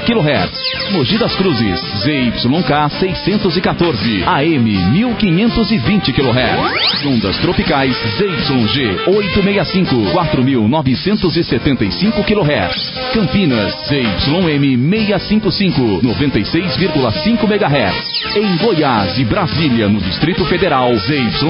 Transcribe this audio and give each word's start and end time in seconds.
kHz. 0.00 0.56
Mogi 0.92 1.18
das 1.18 1.36
Cruzes, 1.36 1.80
ZYK 2.02 2.88
614, 2.98 4.24
AM 4.24 4.64
1520 4.64 6.12
kHz. 6.14 7.04
Ondas 7.04 7.36
tropicais, 7.36 7.94
ZYG 8.16 9.04
865, 9.06 10.12
4975 10.12 12.24
kHz. 12.24 12.92
Campinas, 13.12 13.76
ZYM 13.90 14.88
655, 14.88 16.00
96,5 16.00 17.46
MHz. 17.46 18.36
Em 18.36 18.56
Goiás 18.56 19.18
e 19.18 19.26
Brasília, 19.26 19.90
no 19.90 20.00
Distrito 20.00 20.46
Federal, 20.46 20.96
ZYC 20.96 21.44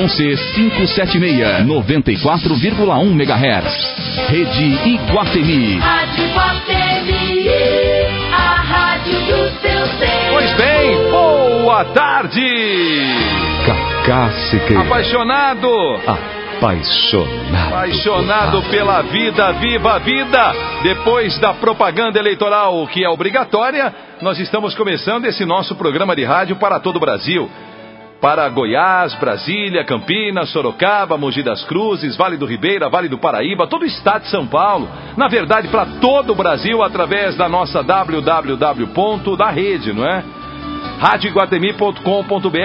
576, 0.55 1.63
94,1 1.65 3.15
MHz. 3.15 3.95
Rede 4.29 4.81
Iguatemi. 4.89 5.79
Rádio 5.79 6.29
Guatemi, 6.33 8.03
a 8.33 8.55
rádio 8.63 9.21
do 9.21 9.61
seu 9.61 9.99
tempo. 9.99 10.33
Pois 10.33 10.53
bem, 10.57 11.11
boa 11.11 11.85
tarde! 11.87 12.41
Cacá 13.67 14.31
Siqueira. 14.51 14.83
Apaixonado! 14.83 15.69
Apaixonado. 16.07 17.69
Apaixonado 17.69 18.63
pela 18.71 19.03
vida, 19.03 19.53
viva 19.53 19.95
a 19.95 19.99
vida! 19.99 20.53
Depois 20.83 21.39
da 21.39 21.55
propaganda 21.55 22.19
eleitoral 22.19 22.87
que 22.87 23.05
é 23.05 23.09
obrigatória, 23.09 23.95
nós 24.21 24.39
estamos 24.39 24.75
começando 24.75 25.27
esse 25.27 25.45
nosso 25.45 25.75
programa 25.75 26.17
de 26.17 26.25
rádio 26.25 26.57
para 26.57 26.81
todo 26.81 26.97
o 26.97 27.01
Brasil. 27.01 27.51
Para 28.23 28.49
Goiás, 28.49 29.15
Brasília, 29.17 29.85
Campinas, 29.85 30.49
Sorocaba, 30.51 31.19
Mogi 31.19 31.43
das 31.43 31.65
Cruzes, 31.65 32.17
Vale 32.17 32.39
do 32.39 32.47
Ribeira, 32.47 32.89
Vale 32.89 33.09
do 33.09 33.19
Paraíba, 33.19 33.67
todo 33.67 33.83
o 33.83 33.87
estado 33.87 34.23
de 34.23 34.31
São 34.31 34.47
Paulo. 34.47 34.89
Na 35.17 35.29
verdade, 35.29 35.67
para 35.69 35.85
todo 36.01 36.33
o 36.33 36.37
Brasil, 36.37 36.83
através 36.83 37.37
da 37.37 37.49
nossa 37.49 37.83
www. 37.83 39.37
da 39.37 39.51
rede, 39.51 39.93
não 39.93 40.07
é? 40.07 40.23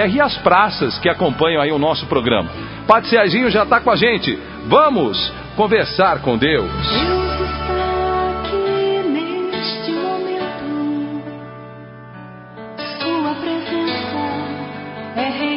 e 0.06 0.20
as 0.20 0.36
praças 0.38 0.96
que 1.00 1.08
acompanham 1.08 1.60
aí 1.60 1.72
o 1.72 1.78
nosso 1.78 2.06
programa. 2.06 2.48
Padre 2.86 3.10
Serginho 3.10 3.50
já 3.50 3.64
está 3.64 3.80
com 3.80 3.90
a 3.90 3.96
gente. 3.96 4.38
Vamos 4.68 5.32
conversar 5.56 6.20
com 6.22 6.38
Deus. 6.38 6.70
Deus 6.70 7.40
está 7.40 7.74
aqui 8.38 9.02
neste 9.50 9.90
momento. 9.90 11.22
Sua 13.00 13.34
presença 13.34 14.18
é 15.16 15.47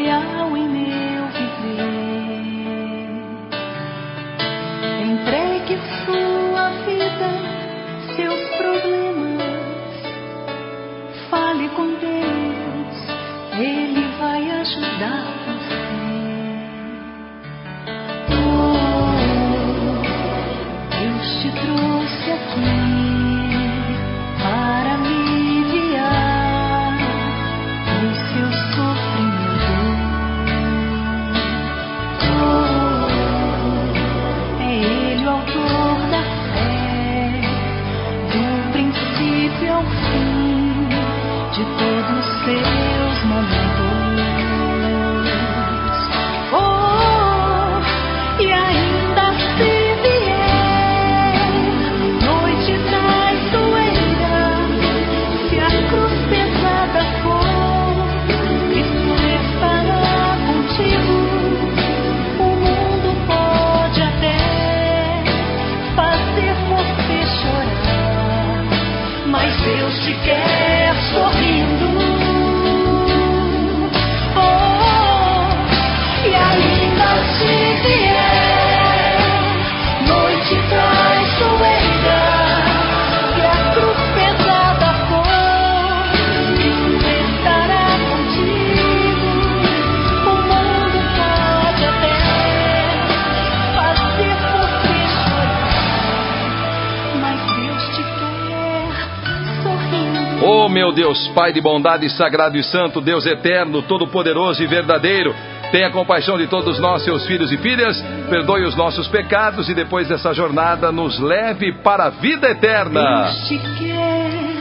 meu 100.92 100.94
Deus, 100.94 101.28
Pai 101.30 101.54
de 101.54 101.62
bondade, 101.62 102.10
sagrado 102.10 102.58
e 102.58 102.64
santo, 102.64 103.00
Deus 103.00 103.26
eterno, 103.26 103.82
todo-poderoso 103.82 104.62
e 104.62 104.68
verdadeiro, 104.68 105.34
tenha 105.72 105.90
compaixão 105.90 106.38
de 106.38 106.48
todos 106.48 106.80
nós, 106.80 107.04
seus 107.04 107.26
filhos 107.26 107.52
e 107.52 107.58
filhas, 107.58 108.02
perdoe 108.30 108.66
os 108.66 108.76
nossos 108.76 109.08
pecados 109.08 109.70
e 109.70 109.74
depois 109.74 110.10
dessa 110.10 110.34
jornada 110.34 110.92
nos 110.92 111.18
leve 111.20 111.72
para 111.82 112.06
a 112.06 112.10
vida 112.10 112.50
eterna. 112.50 113.30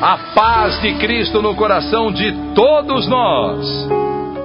A 0.00 0.18
paz 0.34 0.80
de 0.80 0.94
Cristo 0.94 1.42
no 1.42 1.56
coração 1.56 2.12
de 2.12 2.32
todos 2.54 3.08
nós. 3.08 3.88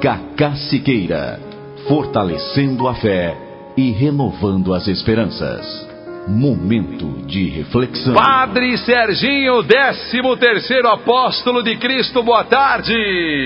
Cacá 0.02 0.56
Siqueira, 0.56 1.40
fortalecendo 1.88 2.88
a 2.88 2.96
fé 2.96 3.38
e 3.78 3.92
renovando 3.92 4.74
as 4.74 4.88
esperanças. 4.88 5.85
Momento 6.28 7.24
de 7.28 7.50
reflexão. 7.50 8.16
Padre 8.16 8.76
Serginho, 8.80 9.64
13 9.64 10.40
terceiro 10.40 10.88
apóstolo 10.88 11.62
de 11.62 11.78
Cristo, 11.78 12.24
boa 12.24 12.44
tarde. 12.44 12.96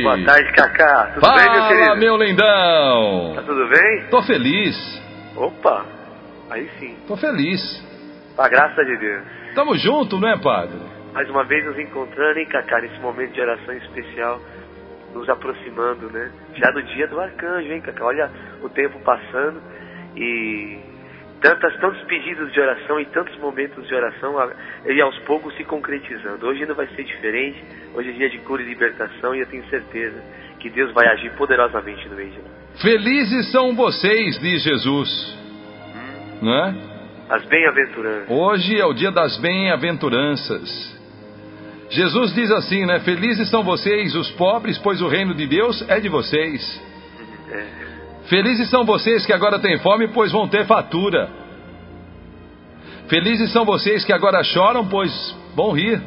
Boa 0.01 0.23
tarde, 0.23 0.53
Cacá. 0.53 1.11
Tudo 1.15 1.27
bem, 1.27 1.43
meu 1.43 1.53
Fala, 1.53 1.67
querido? 1.67 1.97
meu 1.97 2.15
lindão. 2.15 3.33
Tá 3.35 3.41
tudo 3.41 3.67
bem? 3.67 4.05
Tô 4.09 4.21
feliz, 4.23 5.01
Opa, 5.35 5.85
aí 6.49 6.69
sim. 6.79 6.95
tô 7.05 7.17
feliz. 7.17 7.59
Com 8.37 8.41
a 8.43 8.47
graça 8.47 8.85
de 8.85 8.97
Deus. 8.97 9.23
Tamo 9.55 9.75
junto, 9.77 10.17
não 10.17 10.29
é, 10.29 10.37
padre? 10.37 10.79
Mais 11.13 11.29
uma 11.29 11.43
vez 11.43 11.65
nos 11.65 11.77
encontrando, 11.77 12.39
hein, 12.39 12.45
Cacá, 12.45 12.79
nesse 12.79 12.97
momento 13.01 13.33
de 13.33 13.41
oração 13.41 13.73
especial, 13.73 14.39
nos 15.13 15.27
aproximando, 15.27 16.09
né? 16.11 16.31
Já 16.55 16.71
do 16.71 16.81
dia 16.81 17.07
do 17.09 17.19
arcanjo, 17.19 17.73
hein, 17.73 17.81
Cacá? 17.81 18.05
Olha 18.05 18.31
o 18.63 18.69
tempo 18.69 18.97
passando 19.01 19.61
e 20.15 20.79
tantas, 21.41 21.75
tantos 21.79 22.01
pedidos 22.03 22.51
de 22.51 22.59
oração 22.59 22.99
e 22.99 23.05
tantos 23.05 23.37
momentos 23.37 23.87
de 23.87 23.95
oração 23.95 24.35
e 24.85 25.01
aos 25.01 25.17
poucos 25.19 25.55
se 25.55 25.63
concretizando. 25.63 26.45
Hoje 26.45 26.65
não 26.65 26.75
vai 26.75 26.87
ser 26.87 27.03
diferente, 27.03 27.63
hoje 27.93 28.09
é 28.09 28.13
dia 28.13 28.29
de 28.29 28.39
cura 28.39 28.61
e 28.61 28.65
libertação 28.65 29.33
e 29.35 29.39
eu 29.39 29.47
tenho 29.47 29.65
certeza 29.69 30.21
que 30.59 30.69
Deus 30.69 30.91
vai 30.93 31.07
agir 31.07 31.31
poderosamente 31.37 32.07
no 32.09 32.15
meio 32.15 32.31
de 32.31 32.39
nós. 32.39 32.81
Felizes 32.81 33.51
são 33.51 33.75
vocês, 33.75 34.39
diz 34.39 34.63
Jesus. 34.63 35.37
Não 36.41 36.53
é? 36.53 36.75
As 37.29 37.45
bem-aventuranças. 37.45 38.29
Hoje 38.29 38.79
é 38.79 38.85
o 38.85 38.93
dia 38.93 39.11
das 39.11 39.37
bem-aventuranças. 39.37 40.97
Jesus 41.91 42.33
diz 42.33 42.51
assim, 42.51 42.85
né? 42.85 42.99
Felizes 42.99 43.49
são 43.49 43.63
vocês, 43.63 44.15
os 44.15 44.29
pobres, 44.31 44.77
pois 44.77 45.01
o 45.01 45.07
reino 45.07 45.33
de 45.33 45.47
Deus 45.47 45.83
é 45.89 45.99
de 45.99 46.09
vocês. 46.09 46.81
É. 47.51 47.89
Felizes 48.27 48.69
são 48.69 48.85
vocês 48.85 49.25
que 49.25 49.33
agora 49.33 49.59
têm 49.59 49.79
fome, 49.79 50.07
pois 50.09 50.31
vão 50.31 50.47
ter 50.47 50.65
fatura. 50.65 51.29
Felizes 53.07 53.51
são 53.51 53.65
vocês 53.65 54.05
que 54.05 54.13
agora 54.13 54.43
choram, 54.43 54.87
pois 54.87 55.11
vão 55.55 55.71
rir. 55.71 55.99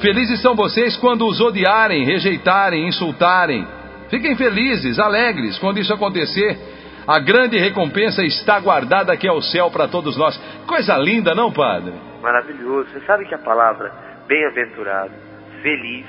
Felizes 0.00 0.40
são 0.40 0.54
vocês 0.54 0.96
quando 0.96 1.26
os 1.26 1.40
odiarem, 1.40 2.04
rejeitarem, 2.04 2.86
insultarem. 2.86 3.66
Fiquem 4.08 4.36
felizes, 4.36 4.98
alegres 4.98 5.58
quando 5.58 5.78
isso 5.78 5.92
acontecer. 5.92 6.58
A 7.06 7.18
grande 7.18 7.58
recompensa 7.58 8.22
está 8.22 8.60
guardada 8.60 9.12
aqui 9.12 9.26
ao 9.26 9.42
céu 9.42 9.70
para 9.70 9.88
todos 9.88 10.16
nós. 10.16 10.40
Coisa 10.66 10.96
linda, 10.96 11.34
não, 11.34 11.52
padre? 11.52 11.92
Maravilhoso. 12.22 12.88
Você 12.90 13.00
sabe 13.00 13.26
que 13.26 13.34
a 13.34 13.38
palavra 13.38 13.92
bem-aventurado, 14.28 15.12
feliz, 15.60 16.06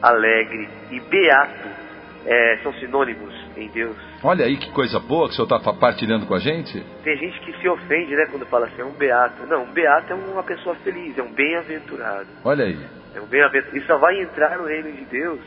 alegre 0.00 0.68
e 0.92 1.00
beato 1.00 1.68
é, 2.24 2.58
são 2.62 2.72
sinônimos 2.74 3.34
em 3.56 3.68
Deus. 3.68 3.96
Olha 4.22 4.44
aí 4.44 4.56
que 4.56 4.70
coisa 4.72 4.98
boa 4.98 5.28
que 5.28 5.34
o 5.34 5.36
senhor 5.36 5.56
está 5.56 5.72
partilhando 5.72 6.26
com 6.26 6.34
a 6.34 6.40
gente. 6.40 6.80
Tem 7.04 7.16
gente 7.16 7.38
que 7.40 7.52
se 7.60 7.68
ofende, 7.68 8.16
né, 8.16 8.26
quando 8.30 8.44
fala 8.46 8.66
assim, 8.66 8.80
é 8.80 8.84
um 8.84 8.92
beato. 8.92 9.46
Não, 9.46 9.62
um 9.62 9.72
beato 9.72 10.12
é 10.12 10.16
uma 10.16 10.42
pessoa 10.42 10.74
feliz, 10.76 11.16
é 11.16 11.22
um 11.22 11.32
bem-aventurado. 11.32 12.26
Olha 12.44 12.64
aí. 12.64 12.78
É 13.14 13.20
um 13.20 13.26
bem-aventurado. 13.26 13.76
E 13.76 13.86
só 13.86 13.96
vai 13.98 14.20
entrar 14.20 14.58
no 14.58 14.66
reino 14.66 14.90
de 14.90 15.04
Deus 15.04 15.40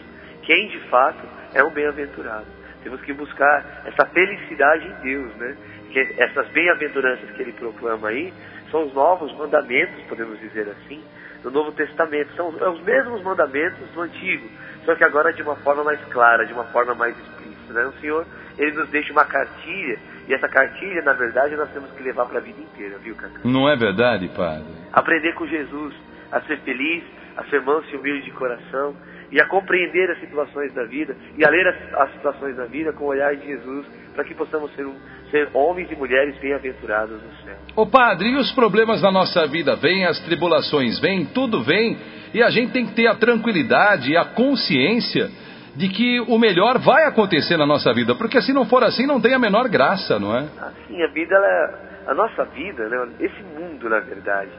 quem 0.43 0.69
de 0.69 0.79
fato 0.89 1.19
é 1.53 1.61
um 1.63 1.69
bem-aventurado. 1.71 2.45
Temos 2.81 3.01
que 3.01 3.13
buscar 3.13 3.83
essa 3.85 4.05
felicidade 4.07 4.87
em 4.87 4.93
Deus, 5.03 5.35
né? 5.35 5.57
Que 5.91 5.99
essas 6.17 6.47
bem-aventuranças 6.49 7.29
que 7.31 7.41
ele 7.41 7.51
proclama 7.51 8.07
aí 8.07 8.33
são 8.71 8.85
os 8.85 8.93
novos 8.93 9.35
mandamentos, 9.37 10.01
podemos 10.07 10.39
dizer 10.39 10.69
assim, 10.69 11.03
do 11.43 11.51
Novo 11.51 11.73
Testamento. 11.73 12.33
São 12.35 12.47
os 12.47 12.81
mesmos 12.83 13.21
mandamentos 13.21 13.87
do 13.93 14.01
Antigo, 14.01 14.49
só 14.85 14.95
que 14.95 15.03
agora 15.03 15.31
de 15.33 15.41
uma 15.41 15.55
forma 15.57 15.83
mais 15.83 15.99
clara, 16.05 16.45
de 16.45 16.53
uma 16.53 16.65
forma 16.65 16.93
mais 16.95 17.17
explícita. 17.17 17.73
Né? 17.73 17.85
O 17.85 17.99
Senhor, 17.99 18.25
ele 18.57 18.71
nos 18.71 18.89
deixa 18.89 19.11
uma 19.11 19.25
cartilha, 19.25 19.97
e 20.27 20.33
essa 20.33 20.47
cartilha, 20.47 21.01
na 21.01 21.13
verdade, 21.13 21.55
nós 21.55 21.69
temos 21.71 21.91
que 21.91 22.03
levar 22.03 22.25
para 22.25 22.39
a 22.39 22.41
vida 22.41 22.59
inteira, 22.59 22.97
viu, 22.99 23.15
Cacá? 23.15 23.39
Não 23.43 23.67
é 23.67 23.75
verdade, 23.75 24.27
Padre? 24.29 24.65
Aprender 24.93 25.33
com 25.33 25.45
Jesus 25.47 25.93
a 26.31 26.41
ser 26.41 26.57
feliz, 26.59 27.03
a 27.37 27.43
ser 27.45 27.61
manso 27.61 27.87
e 27.91 27.97
humilde 27.97 28.23
de 28.23 28.31
coração, 28.31 28.95
e 29.31 29.39
a 29.39 29.47
compreender 29.47 30.11
as 30.11 30.19
situações 30.19 30.73
da 30.73 30.83
vida, 30.85 31.15
e 31.37 31.45
a 31.45 31.49
ler 31.49 31.67
as, 31.67 31.93
as 32.01 32.13
situações 32.13 32.55
da 32.55 32.65
vida 32.65 32.93
com 32.93 33.05
o 33.05 33.07
olhar 33.07 33.35
de 33.35 33.45
Jesus, 33.47 33.85
para 34.13 34.23
que 34.23 34.33
possamos 34.33 34.73
ser, 34.75 34.85
ser 35.29 35.49
homens 35.53 35.91
e 35.91 35.95
mulheres 35.95 36.37
bem-aventurados 36.39 37.21
no 37.21 37.33
céu. 37.43 37.55
Ô 37.75 37.85
Padre, 37.85 38.29
e 38.29 38.35
os 38.35 38.51
problemas 38.51 39.01
da 39.01 39.11
nossa 39.11 39.45
vida 39.47 39.75
vêm, 39.75 40.05
as 40.05 40.19
tribulações 40.21 40.99
vêm, 40.99 41.25
tudo 41.25 41.61
vem, 41.61 41.97
e 42.33 42.43
a 42.43 42.49
gente 42.49 42.71
tem 42.71 42.85
que 42.85 42.93
ter 42.93 43.07
a 43.07 43.15
tranquilidade 43.15 44.11
e 44.11 44.17
a 44.17 44.25
consciência 44.25 45.29
de 45.75 45.87
que 45.89 46.19
o 46.21 46.37
melhor 46.37 46.79
vai 46.79 47.05
acontecer 47.05 47.57
na 47.57 47.65
nossa 47.65 47.93
vida, 47.93 48.13
porque 48.15 48.41
se 48.41 48.51
não 48.51 48.65
for 48.65 48.83
assim, 48.83 49.05
não 49.05 49.21
tem 49.21 49.33
a 49.33 49.39
menor 49.39 49.69
graça, 49.69 50.19
não 50.19 50.35
é? 50.35 50.41
Assim, 50.59 51.01
a 51.01 51.07
vida, 51.07 51.33
ela, 51.33 51.79
a 52.07 52.13
nossa 52.13 52.43
vida, 52.45 52.89
né, 52.89 53.07
esse 53.21 53.41
mundo, 53.43 53.89
na 53.89 53.99
verdade, 53.99 54.51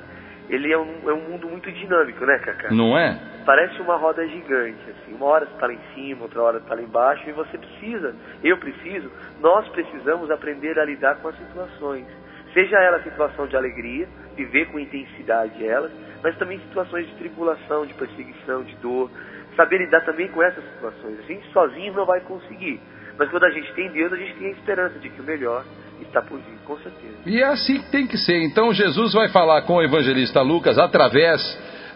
ele 0.48 0.72
é 0.72 0.78
um, 0.78 1.08
é 1.08 1.12
um 1.12 1.30
mundo 1.30 1.48
muito 1.48 1.70
dinâmico, 1.70 2.24
né, 2.24 2.38
Cacá? 2.38 2.70
Não 2.70 2.96
é? 2.96 3.18
Parece 3.44 3.80
uma 3.80 3.96
roda 3.96 4.26
gigante, 4.26 4.78
assim. 4.90 5.14
Uma 5.14 5.26
hora 5.26 5.44
está 5.44 5.66
lá 5.66 5.72
em 5.72 5.80
cima, 5.94 6.22
outra 6.22 6.42
hora 6.42 6.58
está 6.58 6.74
lá 6.74 6.82
embaixo, 6.82 7.28
e 7.28 7.32
você 7.32 7.58
precisa, 7.58 8.14
eu 8.42 8.56
preciso, 8.58 9.10
nós 9.40 9.66
precisamos 9.68 10.30
aprender 10.30 10.78
a 10.78 10.84
lidar 10.84 11.16
com 11.16 11.28
as 11.28 11.36
situações. 11.36 12.06
Seja 12.52 12.78
ela 12.78 13.02
situação 13.02 13.46
de 13.46 13.56
alegria, 13.56 14.06
viver 14.36 14.66
com 14.66 14.78
intensidade 14.78 15.64
elas, 15.64 15.90
mas 16.22 16.36
também 16.36 16.58
situações 16.60 17.06
de 17.06 17.14
tribulação, 17.14 17.86
de 17.86 17.94
perseguição, 17.94 18.62
de 18.62 18.76
dor. 18.76 19.10
Saber 19.56 19.78
lidar 19.78 20.02
também 20.02 20.28
com 20.28 20.42
essas 20.42 20.64
situações. 20.72 21.18
A 21.18 21.22
gente 21.22 21.50
sozinho 21.52 21.92
não 21.94 22.04
vai 22.04 22.20
conseguir. 22.20 22.80
Mas 23.18 23.30
quando 23.30 23.44
a 23.44 23.50
gente 23.50 23.72
tem 23.74 23.90
Deus, 23.90 24.12
a 24.12 24.16
gente 24.16 24.34
tem 24.38 24.48
a 24.48 24.50
esperança 24.50 24.98
de 24.98 25.08
que 25.08 25.20
o 25.20 25.24
melhor 25.24 25.64
está 26.02 26.22
por 26.22 26.38
vir, 26.38 26.58
com 26.64 26.76
certeza. 26.78 27.14
E 27.26 27.38
é 27.40 27.44
assim 27.44 27.80
que 27.80 27.90
tem 27.90 28.06
que 28.06 28.16
ser. 28.18 28.42
Então 28.44 28.72
Jesus 28.72 29.12
vai 29.12 29.28
falar 29.28 29.62
com 29.62 29.76
o 29.76 29.82
evangelista 29.82 30.40
Lucas 30.42 30.78
através 30.78 31.40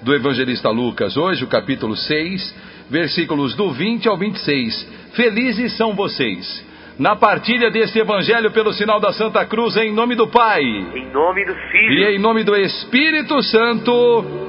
do 0.02 0.14
evangelista 0.14 0.68
Lucas, 0.70 1.16
hoje 1.16 1.44
o 1.44 1.48
capítulo 1.48 1.96
6, 1.96 2.54
versículos 2.90 3.54
do 3.54 3.70
20 3.72 4.08
ao 4.08 4.16
26. 4.16 4.88
Felizes 5.14 5.76
são 5.76 5.94
vocês. 5.94 6.64
Na 6.98 7.14
partilha 7.14 7.70
deste 7.70 7.98
evangelho 7.98 8.50
pelo 8.52 8.72
sinal 8.72 8.98
da 8.98 9.12
Santa 9.12 9.44
Cruz, 9.44 9.76
em 9.76 9.92
nome 9.92 10.14
do 10.14 10.28
Pai 10.28 10.62
Em 10.62 11.12
nome 11.12 11.44
do 11.44 11.54
Filho. 11.54 11.92
e 11.92 12.16
em 12.16 12.18
nome 12.18 12.42
do 12.42 12.56
Espírito 12.56 13.42
Santo. 13.42 13.92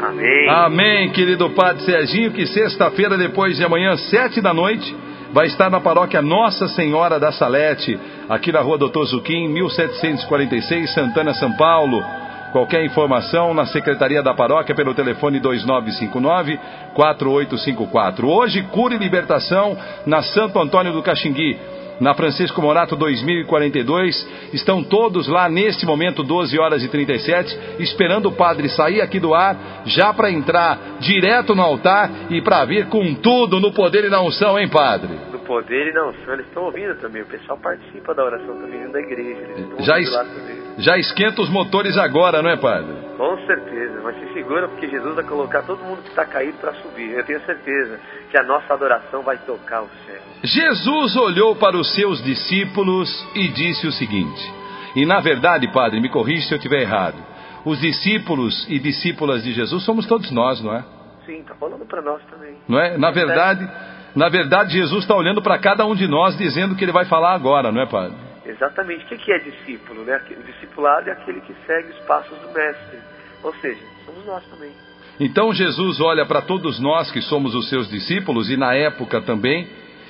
Amém. 0.01 0.49
Amém, 0.49 1.09
querido 1.09 1.49
Padre 1.49 1.83
Serginho, 1.83 2.31
que 2.31 2.45
sexta-feira, 2.47 3.17
depois 3.17 3.57
de 3.57 3.65
amanhã, 3.65 3.97
sete 3.97 4.39
da 4.39 4.53
noite, 4.53 4.95
vai 5.37 5.45
estar 5.45 5.69
na 5.69 5.79
paróquia 5.79 6.19
Nossa 6.19 6.67
Senhora 6.69 7.19
da 7.19 7.31
Salete, 7.31 7.95
aqui 8.27 8.51
na 8.51 8.59
rua 8.59 8.75
Doutor 8.75 9.05
Zuquim, 9.05 9.47
1746, 9.49 10.91
Santana, 10.91 11.31
São 11.35 11.51
Paulo. 11.51 12.03
Qualquer 12.51 12.83
informação 12.83 13.53
na 13.53 13.67
secretaria 13.67 14.23
da 14.23 14.33
paróquia 14.33 14.73
pelo 14.73 14.95
telefone 14.95 15.39
2959-4854. 15.39 18.23
Hoje, 18.23 18.63
cura 18.63 18.95
e 18.95 18.97
libertação 18.97 19.77
na 20.07 20.23
Santo 20.23 20.59
Antônio 20.59 20.91
do 20.91 21.03
Caxingui. 21.03 21.55
Na 21.99 22.13
Francisco 22.13 22.61
Morato 22.61 22.95
2042, 22.95 24.49
estão 24.53 24.83
todos 24.83 25.27
lá 25.27 25.49
neste 25.49 25.85
momento, 25.85 26.23
12 26.23 26.59
horas 26.59 26.83
e 26.83 26.87
37, 26.87 27.57
esperando 27.79 28.27
o 28.27 28.31
padre 28.31 28.69
sair 28.69 29.01
aqui 29.01 29.19
do 29.19 29.33
ar, 29.33 29.83
já 29.85 30.13
para 30.13 30.31
entrar 30.31 30.97
direto 30.99 31.55
no 31.55 31.61
altar 31.61 32.09
e 32.29 32.41
para 32.41 32.63
vir 32.65 32.87
com 32.87 33.15
tudo 33.15 33.59
no 33.59 33.73
poder 33.73 34.05
e 34.05 34.09
na 34.09 34.21
unção, 34.21 34.59
hein, 34.59 34.67
padre? 34.67 35.09
No 35.31 35.39
poder 35.39 35.87
e 35.87 35.93
na 35.93 36.09
unção, 36.09 36.33
eles 36.33 36.45
estão 36.47 36.63
ouvindo 36.63 36.95
também. 36.99 37.21
O 37.21 37.27
pessoal 37.27 37.57
participa 37.57 38.13
da 38.13 38.23
oração 38.23 38.55
também 38.59 38.91
da 38.91 38.99
igreja. 38.99 39.47
Já, 39.79 39.99
ouvindo 39.99 39.99
es-. 39.99 40.66
Já 40.77 40.97
esquenta 40.97 41.41
os 41.41 41.49
motores 41.49 41.97
agora, 41.97 42.41
não 42.41 42.49
é, 42.49 42.55
padre? 42.55 42.93
Com 43.17 43.37
certeza, 43.45 43.99
mas 44.03 44.19
se 44.19 44.33
segura 44.33 44.67
porque 44.67 44.87
Jesus 44.87 45.15
vai 45.15 45.23
colocar 45.23 45.63
todo 45.63 45.83
mundo 45.83 46.03
que 46.03 46.09
está 46.09 46.25
caído 46.25 46.57
para 46.59 46.73
subir. 46.75 47.11
Eu 47.11 47.25
tenho 47.25 47.41
certeza 47.41 47.99
que 48.29 48.37
a 48.37 48.43
nossa 48.43 48.73
adoração 48.73 49.23
vai 49.23 49.37
tocar 49.37 49.81
o 49.81 49.89
céu. 50.05 50.21
Jesus 50.43 51.15
olhou 51.15 51.55
para 51.55 51.75
os 51.75 51.93
seus 51.95 52.23
discípulos 52.23 53.09
e 53.33 53.47
disse 53.47 53.87
o 53.87 53.91
seguinte: 53.91 54.53
e 54.95 55.05
na 55.05 55.19
verdade, 55.19 55.67
padre, 55.71 55.99
me 55.99 56.09
corrija 56.09 56.47
se 56.47 56.53
eu 56.53 56.57
estiver 56.57 56.81
errado. 56.81 57.17
Os 57.65 57.79
discípulos 57.79 58.65
e 58.69 58.79
discípulas 58.79 59.43
de 59.43 59.53
Jesus 59.53 59.83
somos 59.83 60.05
todos 60.05 60.31
nós, 60.31 60.61
não 60.61 60.73
é? 60.73 60.83
Sim, 61.25 61.43
tá 61.43 61.55
falando 61.55 61.85
para 61.85 62.01
nós 62.01 62.21
também. 62.31 62.55
Não 62.67 62.79
é? 62.79 62.97
Na 62.97 63.11
verdade, 63.11 63.67
na 64.15 64.29
verdade, 64.29 64.73
Jesus 64.73 65.03
está 65.03 65.15
olhando 65.15 65.41
para 65.41 65.59
cada 65.59 65.85
um 65.85 65.93
de 65.93 66.07
nós, 66.07 66.37
dizendo 66.37 66.75
que 66.75 66.83
ele 66.83 66.91
vai 66.91 67.05
falar 67.05 67.33
agora, 67.33 67.71
não 67.71 67.81
é, 67.81 67.85
padre? 67.85 68.26
Exatamente. 68.47 69.13
O 69.13 69.17
que 69.17 69.31
é 69.31 69.39
discípulo? 69.39 70.03
Né? 70.03 70.21
O 70.31 70.43
discipulado 70.43 71.09
é 71.09 71.13
aquele 71.13 71.41
que 71.41 71.53
segue 71.65 71.89
os 71.89 71.99
passos 72.05 72.37
do 72.39 72.47
mestre. 72.47 72.99
Ou 73.43 73.53
seja, 73.55 73.81
somos 74.05 74.25
nós 74.25 74.43
também. 74.45 74.71
Então 75.19 75.53
Jesus 75.53 75.99
olha 75.99 76.25
para 76.25 76.41
todos 76.41 76.79
nós 76.79 77.11
que 77.11 77.21
somos 77.21 77.53
os 77.55 77.69
seus 77.69 77.89
discípulos 77.89 78.49
e 78.49 78.57
na 78.57 78.73
época 78.73 79.21
também 79.21 79.67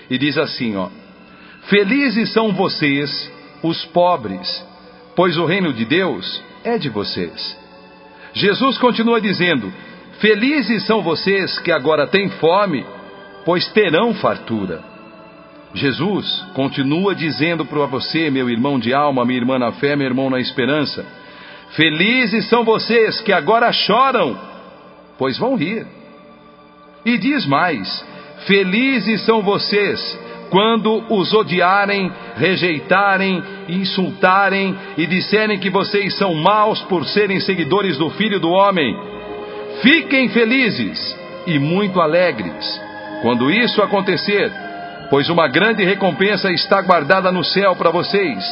e 0.09 0.17
diz 0.17 0.37
assim, 0.37 0.75
ó: 0.75 0.89
Felizes 1.69 2.31
são 2.33 2.53
vocês, 2.53 3.31
os 3.63 3.85
pobres, 3.85 4.65
pois 5.15 5.37
o 5.37 5.45
reino 5.45 5.73
de 5.73 5.85
Deus 5.85 6.43
é 6.63 6.77
de 6.77 6.89
vocês. 6.89 7.57
Jesus 8.33 8.77
continua 8.77 9.19
dizendo: 9.19 9.71
Felizes 10.19 10.85
são 10.85 11.01
vocês 11.01 11.57
que 11.59 11.71
agora 11.71 12.07
têm 12.07 12.29
fome, 12.31 12.85
pois 13.45 13.67
terão 13.71 14.13
fartura. 14.13 14.96
Jesus 15.73 16.45
continua 16.53 17.13
dizendo 17.13 17.65
para 17.65 17.85
você, 17.85 18.29
meu 18.29 18.49
irmão 18.49 18.79
de 18.79 18.93
alma, 18.93 19.25
minha 19.25 19.39
irmã 19.39 19.59
na 19.59 19.71
fé, 19.73 19.95
meu 19.95 20.07
irmão 20.07 20.29
na 20.29 20.39
esperança: 20.39 21.05
Felizes 21.71 22.47
são 22.49 22.63
vocês 22.63 23.21
que 23.21 23.33
agora 23.33 23.71
choram, 23.71 24.37
pois 25.17 25.37
vão 25.37 25.55
rir. 25.55 25.85
E 27.05 27.17
diz 27.17 27.45
mais: 27.45 28.05
Felizes 28.45 29.21
são 29.25 29.41
vocês 29.41 30.19
quando 30.49 31.03
os 31.13 31.33
odiarem, 31.33 32.11
rejeitarem, 32.37 33.43
insultarem 33.67 34.75
e 34.97 35.05
disserem 35.05 35.59
que 35.59 35.69
vocês 35.69 36.17
são 36.17 36.33
maus 36.33 36.81
por 36.83 37.05
serem 37.05 37.39
seguidores 37.39 37.97
do 37.97 38.09
Filho 38.11 38.39
do 38.39 38.49
Homem. 38.49 38.95
Fiquem 39.81 40.29
felizes 40.29 41.17
e 41.45 41.59
muito 41.59 41.99
alegres 41.99 42.81
quando 43.21 43.49
isso 43.51 43.81
acontecer, 43.81 44.51
pois 45.09 45.29
uma 45.29 45.47
grande 45.47 45.83
recompensa 45.83 46.51
está 46.51 46.81
guardada 46.81 47.31
no 47.31 47.43
céu 47.43 47.75
para 47.75 47.89
vocês, 47.89 48.43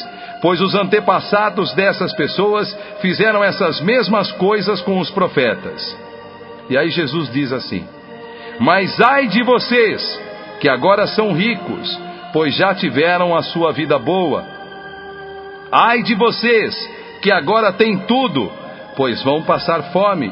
pois 0.42 0.62
os 0.62 0.76
antepassados 0.76 1.74
dessas 1.74 2.14
pessoas 2.14 2.76
fizeram 3.02 3.44
essas 3.44 3.82
mesmas 3.82 4.32
coisas 4.34 4.82
com 4.82 5.00
os 5.00 5.10
profetas. 5.10 5.98
E 6.70 6.78
aí 6.78 6.90
Jesus 6.90 7.32
diz 7.32 7.52
assim: 7.52 7.86
Mas 8.60 9.00
ai 9.02 9.28
de 9.28 9.44
vocês, 9.44 10.22
que 10.60 10.70
agora 10.70 11.08
são 11.08 11.34
ricos, 11.34 12.00
pois 12.32 12.56
já 12.56 12.74
tiveram 12.74 13.36
a 13.36 13.42
sua 13.42 13.72
vida 13.72 14.00
boa. 14.00 14.46
Ai 15.72 16.04
de 16.04 16.16
vocês, 16.16 16.76
que 17.22 17.32
agora 17.32 17.74
têm 17.74 18.00
tudo, 18.00 18.52
pois 18.96 19.22
vão 19.24 19.44
passar 19.44 19.92
fome. 19.92 20.32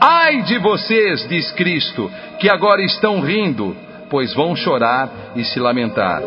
Ai 0.00 0.42
de 0.42 0.58
vocês, 0.58 1.28
diz 1.28 1.52
Cristo, 1.52 2.10
que 2.40 2.48
agora 2.48 2.82
estão 2.82 3.20
rindo, 3.20 3.76
pois 4.12 4.34
vão 4.34 4.54
chorar 4.54 5.08
e 5.34 5.42
se 5.42 5.58
lamentar. 5.58 6.20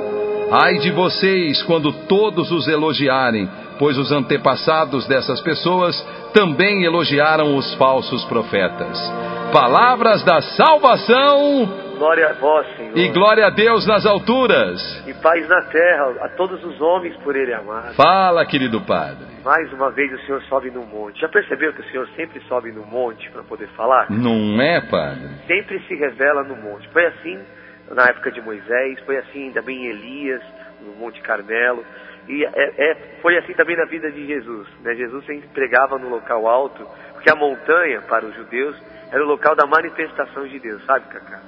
Ai 0.52 0.80
de 0.80 0.90
vocês 0.90 1.62
quando 1.64 1.94
todos 2.08 2.52
os 2.52 2.68
elogiarem, 2.68 3.48
pois 3.78 3.96
os 3.96 4.12
antepassados 4.12 5.06
dessas 5.08 5.40
pessoas 5.42 5.96
também 6.34 6.84
elogiaram 6.84 7.56
os 7.56 7.76
falsos 7.76 8.26
profetas. 8.26 9.00
Palavras 9.54 10.24
da 10.24 10.42
salvação 10.42 11.86
Glória 11.98 12.28
a 12.30 12.34
vós, 12.34 12.68
Senhor. 12.76 12.98
e 12.98 13.08
glória 13.10 13.46
a 13.46 13.50
Deus 13.50 13.86
nas 13.88 14.06
alturas. 14.06 15.04
E 15.08 15.14
paz 15.14 15.48
na 15.48 15.62
terra 15.62 16.16
a 16.22 16.30
todos 16.30 16.62
os 16.64 16.82
homens 16.82 17.16
por 17.18 17.36
Ele 17.36 17.54
amado. 17.54 17.94
Fala, 17.94 18.46
querido 18.46 18.82
Padre. 18.82 19.28
Mais 19.46 19.72
uma 19.72 19.92
vez 19.92 20.12
o 20.12 20.26
Senhor 20.26 20.42
sobe 20.50 20.72
no 20.72 20.86
monte. 20.86 21.22
Já 21.22 21.30
percebeu 21.30 21.72
que 21.72 21.82
o 21.82 21.86
Senhor 21.92 22.08
sempre 22.16 22.42
sobe 22.48 22.72
no 22.72 22.86
monte 22.86 23.30
para 23.32 23.44
poder 23.44 23.68
falar? 23.78 24.08
Não 24.10 24.60
é, 24.60 24.82
Padre? 24.82 25.30
Sempre 25.48 25.80
se 25.88 25.96
revela 25.96 26.44
no 26.44 26.56
monte. 26.56 26.90
Foi 26.90 27.06
assim 27.06 27.40
na 27.92 28.06
época 28.06 28.32
de 28.32 28.42
Moisés, 28.42 29.00
foi 29.02 29.18
assim 29.18 29.52
também 29.52 29.86
em 29.86 29.90
Elias, 29.90 30.42
no 30.82 30.94
Monte 30.94 31.22
Carmelo. 31.22 31.86
E 32.28 32.44
é, 32.44 32.50
é- 32.92 32.96
foi 33.22 33.38
assim 33.38 33.54
também 33.54 33.78
na 33.78 33.86
vida 33.86 34.12
de 34.12 34.26
Jesus. 34.26 34.68
Né? 34.82 34.96
Jesus 34.96 35.26
sempre 35.26 35.48
pregava 35.50 35.98
no 35.98 36.10
local 36.10 36.48
alto, 36.48 36.88
porque 37.12 37.26
que 37.26 37.32
a 37.32 37.36
montanha, 37.36 38.02
para 38.02 38.26
os 38.26 38.36
judeus, 38.36 38.76
era 39.12 39.24
o 39.24 39.28
local 39.28 39.56
da 39.56 39.66
manifestação 39.66 40.48
de 40.48 40.60
Deus, 40.60 40.84
sabe, 40.86 41.08
Cacá? 41.08 41.42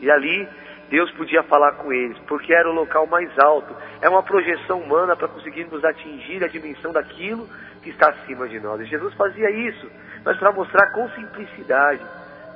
E 0.00 0.10
ali 0.10 0.48
Deus 0.90 1.10
podia 1.12 1.42
falar 1.42 1.72
com 1.72 1.92
eles, 1.92 2.18
porque 2.26 2.52
era 2.52 2.68
o 2.68 2.72
local 2.72 3.06
mais 3.06 3.30
alto. 3.38 3.74
É 4.00 4.08
uma 4.08 4.22
projeção 4.22 4.80
humana 4.80 5.16
para 5.16 5.28
conseguirmos 5.28 5.84
atingir 5.84 6.42
a 6.42 6.48
dimensão 6.48 6.92
daquilo 6.92 7.48
que 7.82 7.90
está 7.90 8.10
acima 8.10 8.48
de 8.48 8.58
nós. 8.60 8.80
E 8.80 8.86
Jesus 8.86 9.12
fazia 9.14 9.50
isso, 9.50 9.90
mas 10.24 10.36
para 10.38 10.52
mostrar 10.52 10.92
com 10.92 11.08
simplicidade 11.10 12.02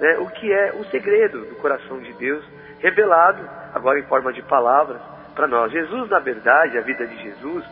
né, 0.00 0.19
o 0.19 0.26
que 0.31 0.52
é 0.52 0.73
o 0.73 0.85
segredo 0.87 1.45
do 1.45 1.57
coração 1.57 1.99
de 2.00 2.12
Deus, 2.14 2.45
revelado 2.83 3.49
agora 3.73 3.99
em 3.99 4.03
forma 4.03 4.33
de 4.33 4.43
palavras 4.43 5.01
para 5.35 5.47
nós. 5.47 5.73
Jesus, 5.73 6.11
na 6.11 6.19
verdade, 6.19 6.77
a 6.77 6.83
vida 6.83 7.07
de 7.07 7.23
Jesus, 7.23 7.65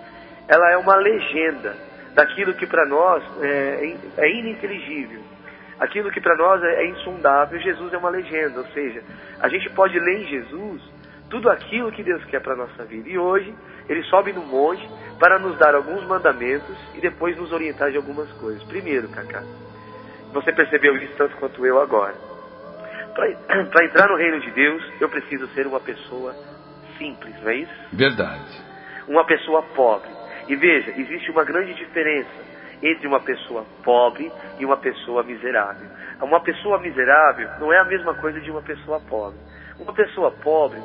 ela 0.49 0.71
é 0.71 0.77
uma 0.77 0.95
legenda 0.95 1.77
daquilo 2.15 2.55
que 2.55 2.67
para 2.67 2.87
nós 2.87 3.23
é, 3.43 3.97
é 4.17 4.31
ininteligível. 4.31 5.21
Aquilo 5.79 6.11
que 6.11 6.21
para 6.21 6.37
nós 6.37 6.63
é, 6.63 6.85
é 6.85 6.87
insondável, 6.89 7.59
Jesus 7.59 7.93
é 7.93 7.99
uma 7.99 8.11
legenda, 8.11 8.61
ou 8.61 8.67
seja, 8.67 9.03
a 9.41 9.49
gente 9.49 9.69
pode 9.71 9.99
ler 9.99 10.23
em 10.23 10.27
Jesus 10.27 10.83
tudo 11.29 11.49
aquilo 11.49 11.93
que 11.93 12.03
Deus 12.03 12.25
quer 12.25 12.41
para 12.41 12.55
a 12.55 12.57
nossa 12.57 12.85
vida. 12.85 13.09
E 13.09 13.19
hoje, 13.19 13.55
ele 13.89 14.03
sobe 14.05 14.33
no 14.33 14.43
monte 14.43 14.89
para 15.19 15.39
nos 15.39 15.57
dar 15.59 15.75
alguns 15.75 16.05
mandamentos 16.07 16.77
e 16.95 17.01
depois 17.01 17.37
nos 17.37 17.53
orientar 17.53 17.91
de 17.91 17.97
algumas 17.97 18.31
coisas. 18.33 18.63
Primeiro, 18.65 19.09
Cacá, 19.09 19.43
você 20.33 20.53
percebeu 20.53 20.97
isso 20.97 21.15
tanto 21.17 21.37
quanto 21.37 21.65
eu 21.65 21.81
agora. 21.81 22.30
Para 23.15 23.85
entrar 23.85 24.09
no 24.09 24.17
reino 24.17 24.41
de 24.41 24.51
Deus, 24.51 24.83
eu 25.01 25.09
preciso 25.09 25.47
ser 25.49 25.67
uma 25.67 25.81
pessoa 25.81 26.35
simples, 26.99 27.35
não 27.43 27.51
é 27.51 27.57
isso? 27.57 27.73
Verdade. 27.93 28.63
Uma 29.09 29.25
pessoa 29.25 29.63
pobre. 29.75 30.11
E 30.49 30.57
veja, 30.57 30.91
existe 30.91 31.31
uma 31.31 31.45
grande 31.45 31.75
diferença 31.75 32.51
entre 32.83 33.07
uma 33.07 33.21
pessoa 33.21 33.65
pobre 33.85 34.31
e 34.59 34.65
uma 34.65 34.77
pessoa 34.77 35.23
miserável. 35.23 35.89
Uma 36.21 36.41
pessoa 36.41 36.79
miserável 36.81 37.49
não 37.59 37.73
é 37.73 37.79
a 37.79 37.85
mesma 37.85 38.15
coisa 38.15 38.41
de 38.41 38.51
uma 38.51 38.63
pessoa 38.63 39.01
pobre. 39.01 39.39
Uma 39.79 39.95
pessoa 39.95 40.31
pobre, 40.31 40.79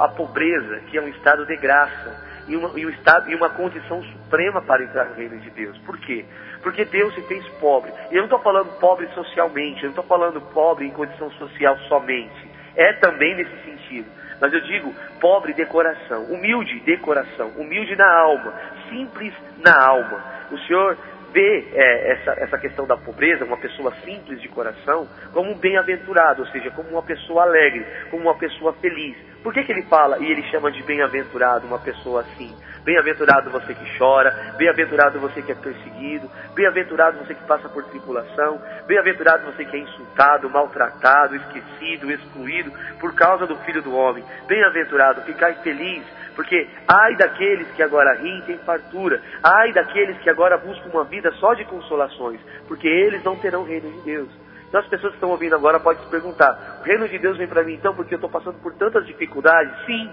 a 0.00 0.08
pobreza, 0.08 0.80
que 0.90 0.98
é 0.98 1.00
um 1.00 1.08
estado 1.08 1.46
de 1.46 1.56
graça, 1.56 2.31
e 2.48 2.56
uma, 2.56 2.70
um 2.70 2.88
estado, 2.90 3.30
e 3.30 3.34
uma 3.34 3.50
condição 3.50 4.02
suprema 4.02 4.62
para 4.62 4.82
entrar 4.82 5.06
no 5.06 5.14
reino 5.14 5.38
de 5.38 5.50
Deus. 5.50 5.76
Por 5.78 5.98
quê? 5.98 6.24
Porque 6.62 6.84
Deus 6.84 7.14
se 7.14 7.22
fez 7.22 7.46
pobre. 7.60 7.92
E 8.10 8.14
eu 8.14 8.18
não 8.18 8.24
estou 8.24 8.40
falando 8.40 8.78
pobre 8.78 9.06
socialmente, 9.08 9.78
eu 9.82 9.90
não 9.90 9.90
estou 9.90 10.04
falando 10.04 10.40
pobre 10.52 10.86
em 10.86 10.90
condição 10.90 11.30
social 11.32 11.76
somente. 11.88 12.50
É 12.76 12.92
também 12.94 13.36
nesse 13.36 13.56
sentido. 13.64 14.10
Mas 14.40 14.52
eu 14.52 14.60
digo 14.62 14.92
pobre 15.20 15.52
de 15.52 15.64
coração, 15.66 16.24
humilde 16.24 16.80
de 16.80 16.96
coração, 16.96 17.48
humilde 17.56 17.94
na 17.94 18.10
alma, 18.12 18.52
simples 18.88 19.32
na 19.64 19.86
alma. 19.86 20.24
O 20.50 20.58
Senhor 20.58 20.98
vê 21.32 21.68
é, 21.72 22.12
essa, 22.12 22.32
essa 22.32 22.58
questão 22.58 22.86
da 22.86 22.96
pobreza, 22.96 23.44
uma 23.44 23.56
pessoa 23.56 23.92
simples 24.04 24.40
de 24.40 24.48
coração, 24.48 25.08
como 25.32 25.50
um 25.50 25.58
bem-aventurado, 25.58 26.42
ou 26.42 26.48
seja, 26.48 26.70
como 26.70 26.90
uma 26.90 27.02
pessoa 27.02 27.42
alegre, 27.44 27.86
como 28.10 28.24
uma 28.24 28.36
pessoa 28.36 28.72
feliz. 28.74 29.16
Por 29.42 29.52
que, 29.52 29.64
que 29.64 29.72
ele 29.72 29.82
fala 29.82 30.18
e 30.20 30.30
ele 30.30 30.42
chama 30.44 30.70
de 30.70 30.82
bem-aventurado 30.84 31.66
uma 31.66 31.78
pessoa 31.78 32.20
assim? 32.20 32.54
Bem-aventurado 32.84 33.50
você 33.50 33.74
que 33.74 33.98
chora, 33.98 34.54
bem-aventurado 34.56 35.18
você 35.20 35.40
que 35.40 35.52
é 35.52 35.54
perseguido, 35.54 36.28
bem-aventurado 36.54 37.18
você 37.18 37.34
que 37.34 37.44
passa 37.44 37.68
por 37.68 37.84
tribulação, 37.84 38.60
bem-aventurado 38.86 39.44
você 39.46 39.64
que 39.64 39.76
é 39.76 39.80
insultado, 39.80 40.50
maltratado, 40.50 41.36
esquecido, 41.36 42.10
excluído 42.10 42.72
por 43.00 43.14
causa 43.14 43.46
do 43.46 43.56
Filho 43.58 43.82
do 43.82 43.94
Homem. 43.94 44.24
Bem-aventurado, 44.48 45.22
ficai 45.22 45.54
feliz, 45.62 46.04
porque 46.34 46.68
ai 46.88 47.16
daqueles 47.16 47.68
que 47.72 47.82
agora 47.82 48.18
riem 48.20 48.42
tem 48.42 48.58
fartura, 48.58 49.20
ai 49.42 49.72
daqueles 49.72 50.18
que 50.18 50.30
agora 50.30 50.58
buscam 50.58 50.88
uma 50.90 51.04
vida 51.04 51.30
só 51.32 51.54
de 51.54 51.64
consolações, 51.64 52.40
porque 52.66 52.88
eles 52.88 53.22
não 53.22 53.36
terão 53.36 53.64
reino 53.64 53.90
de 53.90 54.00
Deus. 54.02 54.28
Então 54.72 54.80
as 54.80 54.88
pessoas 54.88 55.10
que 55.10 55.18
estão 55.18 55.28
ouvindo 55.28 55.54
agora 55.54 55.78
podem 55.78 56.02
se 56.02 56.08
perguntar, 56.08 56.78
o 56.80 56.82
reino 56.82 57.06
de 57.06 57.18
Deus 57.18 57.36
vem 57.36 57.46
para 57.46 57.62
mim 57.62 57.74
então 57.74 57.94
porque 57.94 58.14
eu 58.14 58.16
estou 58.16 58.30
passando 58.30 58.58
por 58.62 58.72
tantas 58.72 59.04
dificuldades? 59.04 59.70
Sim, 59.84 60.10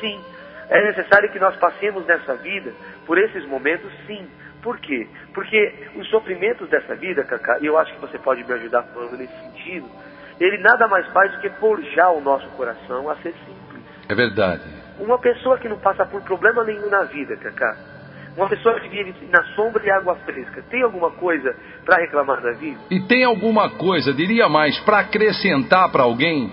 sim. 0.00 0.18
É 0.70 0.82
necessário 0.86 1.30
que 1.30 1.38
nós 1.38 1.54
passemos 1.56 2.06
nessa 2.06 2.34
vida 2.36 2.72
por 3.04 3.18
esses 3.18 3.44
momentos, 3.44 3.92
sim. 4.06 4.26
Por 4.62 4.78
quê? 4.78 5.06
Porque 5.34 5.90
os 5.96 6.08
sofrimentos 6.08 6.66
dessa 6.70 6.94
vida, 6.94 7.24
Cacá, 7.24 7.58
e 7.60 7.66
eu 7.66 7.76
acho 7.76 7.92
que 7.92 8.00
você 8.00 8.18
pode 8.18 8.42
me 8.42 8.50
ajudar 8.54 8.84
falando 8.84 9.18
nesse 9.18 9.34
sentido, 9.38 9.86
ele 10.40 10.56
nada 10.62 10.88
mais 10.88 11.06
faz 11.08 11.32
do 11.32 11.40
que 11.42 11.50
forjar 11.50 12.10
o 12.14 12.22
nosso 12.22 12.48
coração 12.52 13.10
a 13.10 13.16
ser 13.16 13.34
simples. 13.44 13.84
É 14.08 14.14
verdade. 14.14 14.62
Uma 14.98 15.18
pessoa 15.18 15.58
que 15.58 15.68
não 15.68 15.78
passa 15.78 16.06
por 16.06 16.22
problema 16.22 16.64
nenhum 16.64 16.88
na 16.88 17.02
vida, 17.02 17.36
Cacá, 17.36 17.76
uma 18.40 18.48
pessoa 18.48 18.80
que 18.80 18.88
vive 18.88 19.14
na 19.30 19.42
sombra 19.54 19.82
de 19.82 19.90
água 19.90 20.14
fresca, 20.24 20.62
tem 20.70 20.82
alguma 20.82 21.10
coisa 21.10 21.54
para 21.84 22.00
reclamar 22.00 22.40
da 22.40 22.52
vida? 22.52 22.80
E 22.90 23.00
tem 23.00 23.22
alguma 23.24 23.68
coisa, 23.70 24.14
diria 24.14 24.48
mais, 24.48 24.78
para 24.80 25.00
acrescentar 25.00 25.90
para 25.92 26.02
alguém? 26.04 26.50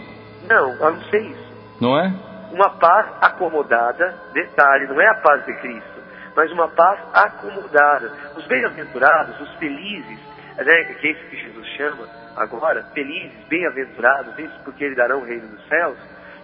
Não, 0.50 0.86
a 0.86 0.91
não 0.91 1.01
ser 1.03 1.22
isso. 1.22 1.48
Não 1.79 1.98
é? 2.00 2.13
Uma 2.51 2.72
paz 2.72 3.08
acomodada, 3.22 4.15
detalhe, 4.34 4.88
não 4.88 5.00
é 5.00 5.08
a 5.08 5.15
paz 5.15 5.46
de 5.46 5.53
Cristo, 5.62 6.01
mas 6.36 6.51
uma 6.51 6.67
paz 6.67 7.00
acomodada. 7.13 8.12
Os 8.36 8.46
bem-aventurados, 8.48 9.39
os 9.39 9.56
felizes, 9.56 10.20
né, 10.58 10.84
que 11.00 11.08
é 11.08 11.12
isso 11.12 11.24
que 11.29 11.38
Jesus 11.38 11.67
chama 11.77 12.08
agora, 12.36 12.84
felizes, 12.94 13.38
bem-aventurados, 13.48 14.38
isso 14.39 14.60
porque 14.63 14.84
eles 14.86 14.98
darão 14.98 15.20
o 15.22 15.25
reino 15.25 15.48
dos 15.48 15.65
céus, 15.67 15.98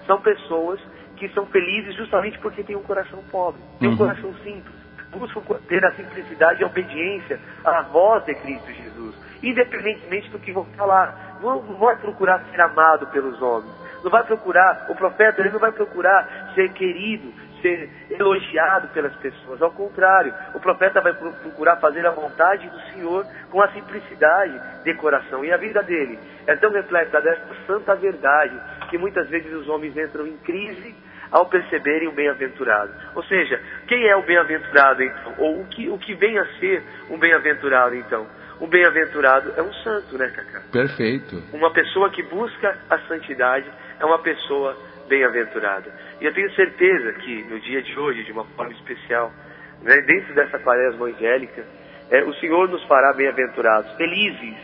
são 0.07 0.21
pessoas 0.21 0.79
que 1.17 1.27
são 1.29 1.45
felizes 1.47 1.95
justamente 1.95 2.37
porque 2.39 2.63
têm 2.63 2.75
um 2.75 2.83
coração 2.83 3.23
pobre, 3.31 3.61
têm 3.79 3.87
um 3.89 3.91
Uhum. 3.91 3.97
coração 3.97 4.33
simples, 4.43 4.82
buscam 5.13 5.41
ter 5.67 5.85
a 5.85 5.91
simplicidade 5.93 6.61
e 6.61 6.63
a 6.63 6.67
obediência 6.67 7.39
à 7.63 7.81
voz 7.83 8.25
de 8.25 8.35
Cristo 8.35 8.71
Jesus, 8.71 9.15
independentemente 9.41 10.29
do 10.29 10.39
que 10.39 10.51
vão 10.51 10.65
falar. 10.77 11.37
Não, 11.41 11.59
vai 11.77 11.95
procurar 11.97 12.43
ser 12.51 12.61
amado 12.61 13.07
pelos 13.07 13.41
homens, 13.41 13.71
não 14.03 14.09
vai 14.11 14.23
procurar, 14.23 14.87
o 14.89 14.95
profeta 14.95 15.41
ele 15.41 15.49
não 15.49 15.59
vai 15.59 15.71
procurar 15.71 16.51
ser 16.55 16.71
querido, 16.73 17.33
ser 17.61 17.89
elogiado 18.09 18.89
pelas 18.89 19.13
pessoas. 19.15 19.61
Ao 19.61 19.71
contrário, 19.71 20.33
o 20.53 20.59
profeta 20.59 20.99
vai 20.99 21.13
pro- 21.13 21.31
procurar 21.33 21.77
fazer 21.77 22.05
a 22.05 22.11
vontade 22.11 22.69
do 22.69 22.79
Senhor 22.91 23.25
com 23.49 23.61
a 23.61 23.69
simplicidade 23.69 24.59
de 24.83 24.93
coração. 24.95 25.45
E 25.45 25.51
a 25.51 25.57
vida 25.57 25.81
dele 25.81 26.19
é 26.45 26.55
tão 26.57 26.71
repleta 26.71 27.21
desta 27.21 27.55
santa 27.65 27.95
verdade 27.95 28.59
que 28.89 28.97
muitas 28.97 29.29
vezes 29.29 29.53
os 29.53 29.69
homens 29.69 29.95
entram 29.97 30.27
em 30.27 30.35
crise 30.37 30.93
ao 31.33 31.47
perceberem 31.47 32.07
o 32.07 32.11
bem-aventurado. 32.11 32.93
Ou 33.15 33.23
seja, 33.23 33.59
quem 33.87 34.07
é 34.07 34.15
o 34.15 34.21
bem-aventurado 34.21 35.01
então? 35.01 35.33
Ou 35.39 35.61
o 35.61 35.65
que, 35.65 35.89
o 35.89 35.97
que 35.97 36.13
vem 36.13 36.37
a 36.37 36.45
ser 36.59 36.83
um 37.09 37.17
bem-aventurado 37.17 37.95
então? 37.95 38.27
Um 38.61 38.67
bem-aventurado 38.67 39.51
é 39.57 39.63
um 39.63 39.73
santo, 39.73 40.15
né, 40.15 40.29
Cacá? 40.29 40.61
Perfeito. 40.71 41.41
Uma 41.51 41.71
pessoa 41.73 42.11
que 42.11 42.21
busca 42.21 42.77
a 42.87 42.99
santidade 43.07 43.65
é 43.99 44.05
uma 44.05 44.19
pessoa 44.19 44.77
bem-aventurada. 45.09 45.91
E 46.21 46.25
eu 46.25 46.33
tenho 46.33 46.51
certeza 46.53 47.13
que 47.13 47.43
no 47.45 47.59
dia 47.59 47.81
de 47.81 47.97
hoje, 47.97 48.23
de 48.23 48.31
uma 48.31 48.45
forma 48.55 48.71
especial, 48.73 49.31
né, 49.81 50.01
dentro 50.01 50.35
dessa 50.35 50.59
quaresma 50.59 51.07
angélica, 51.07 51.65
é, 52.11 52.23
o 52.23 52.33
Senhor 52.35 52.69
nos 52.69 52.83
fará 52.83 53.11
bem-aventurados, 53.13 53.91
felizes, 53.93 54.55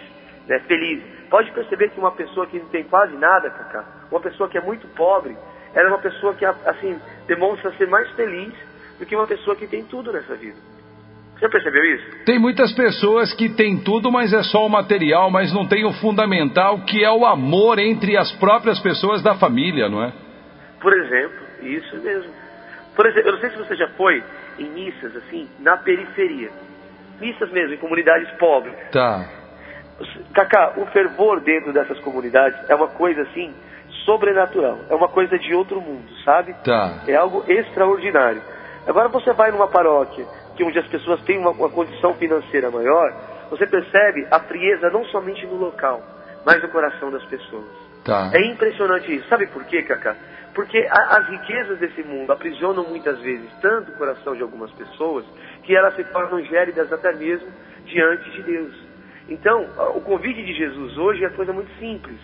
né, 0.47 0.59
felizes. 0.67 1.03
Pode 1.31 1.51
perceber 1.51 1.89
que 1.89 1.99
uma 1.99 2.11
pessoa 2.11 2.45
que 2.45 2.59
não 2.59 2.67
tem 2.67 2.83
quase 2.83 3.17
nada, 3.17 3.49
Cacá, 3.49 3.83
uma 4.11 4.19
pessoa 4.19 4.47
que 4.47 4.57
é 4.57 4.61
muito 4.61 4.87
pobre, 4.89 5.35
ela 5.73 5.89
é 5.89 5.91
uma 5.91 6.01
pessoa 6.01 6.33
que, 6.33 6.45
assim, 6.45 6.99
demonstra 7.27 7.71
ser 7.73 7.87
mais 7.87 8.09
feliz 8.11 8.53
do 8.97 9.05
que 9.05 9.15
uma 9.15 9.27
pessoa 9.27 9.55
que 9.55 9.67
tem 9.67 9.83
tudo 9.83 10.11
nessa 10.11 10.35
vida. 10.35 10.57
Você 11.39 11.47
percebeu 11.47 11.83
isso? 11.95 12.25
Tem 12.25 12.37
muitas 12.37 12.73
pessoas 12.73 13.33
que 13.33 13.47
têm 13.47 13.77
tudo, 13.77 14.11
mas 14.11 14.33
é 14.33 14.43
só 14.43 14.65
o 14.65 14.69
material, 14.69 15.31
mas 15.31 15.53
não 15.53 15.65
tem 15.65 15.85
o 15.85 15.93
fundamental, 15.93 16.81
que 16.81 17.01
é 17.01 17.09
o 17.09 17.25
amor 17.25 17.79
entre 17.79 18.17
as 18.17 18.29
próprias 18.33 18.77
pessoas 18.79 19.23
da 19.23 19.35
família, 19.35 19.87
não 19.87 20.03
é? 20.03 20.11
Por 20.81 20.93
exemplo, 20.93 21.39
isso 21.61 21.95
mesmo. 21.97 22.33
Por 22.93 23.05
exemplo, 23.05 23.29
eu 23.29 23.33
não 23.33 23.39
sei 23.39 23.49
se 23.51 23.57
você 23.57 23.75
já 23.75 23.87
foi 23.89 24.21
em 24.57 24.69
missas, 24.71 25.15
assim, 25.15 25.47
na 25.59 25.77
periferia. 25.77 26.49
Missas 27.21 27.49
mesmo, 27.51 27.73
em 27.73 27.77
comunidades 27.77 28.29
pobres. 28.31 28.75
Tá. 28.91 29.25
Cacá, 30.33 30.73
o 30.75 30.85
fervor 30.87 31.39
dentro 31.39 31.71
dessas 31.71 31.99
comunidades 31.99 32.69
é 32.69 32.75
uma 32.75 32.89
coisa, 32.89 33.21
assim, 33.21 33.53
sobrenatural. 34.09 34.79
É 34.89 34.95
uma 34.95 35.07
coisa 35.07 35.37
de 35.37 35.53
outro 35.53 35.79
mundo, 35.79 36.09
sabe? 36.25 36.55
Tá. 36.63 37.03
É 37.07 37.15
algo 37.15 37.43
extraordinário. 37.47 38.41
Agora 38.87 39.07
você 39.09 39.31
vai 39.33 39.51
numa 39.51 39.67
paróquia 39.67 40.25
que 40.55 40.63
onde 40.63 40.79
as 40.79 40.87
pessoas 40.87 41.21
têm 41.21 41.37
uma, 41.37 41.51
uma 41.51 41.69
condição 41.69 42.15
financeira 42.15 42.71
maior, 42.71 43.13
você 43.51 43.67
percebe 43.67 44.27
a 44.31 44.39
frieza 44.39 44.89
não 44.89 45.05
somente 45.05 45.45
no 45.45 45.57
local, 45.57 46.01
mas 46.43 46.59
no 46.61 46.69
coração 46.69 47.11
das 47.11 47.23
pessoas. 47.25 47.67
Tá. 48.03 48.31
É 48.33 48.41
impressionante 48.51 49.13
isso. 49.15 49.27
Sabe 49.27 49.45
por 49.47 49.63
quê, 49.65 49.83
Cacá? 49.83 50.15
Porque 50.55 50.79
a- 50.89 51.17
as 51.19 51.27
riquezas 51.29 51.77
desse 51.77 52.01
mundo 52.01 52.31
aprisionam 52.31 52.83
muitas 52.85 53.19
vezes 53.19 53.47
tanto 53.61 53.91
o 53.91 53.95
coração 53.95 54.35
de 54.35 54.41
algumas 54.41 54.71
pessoas 54.71 55.23
que 55.63 55.75
elas 55.75 55.95
se 55.95 56.03
tornam 56.05 56.43
gélidas 56.45 56.91
até 56.91 57.13
mesmo 57.13 57.47
diante 57.85 58.31
de 58.31 58.41
Deus. 58.41 58.73
Então, 59.29 59.67
o 59.95 60.01
convite 60.01 60.43
de 60.43 60.53
Jesus 60.53 60.97
hoje 60.97 61.23
é 61.23 61.29
coisa 61.29 61.53
muito 61.53 61.69
simples. 61.77 62.17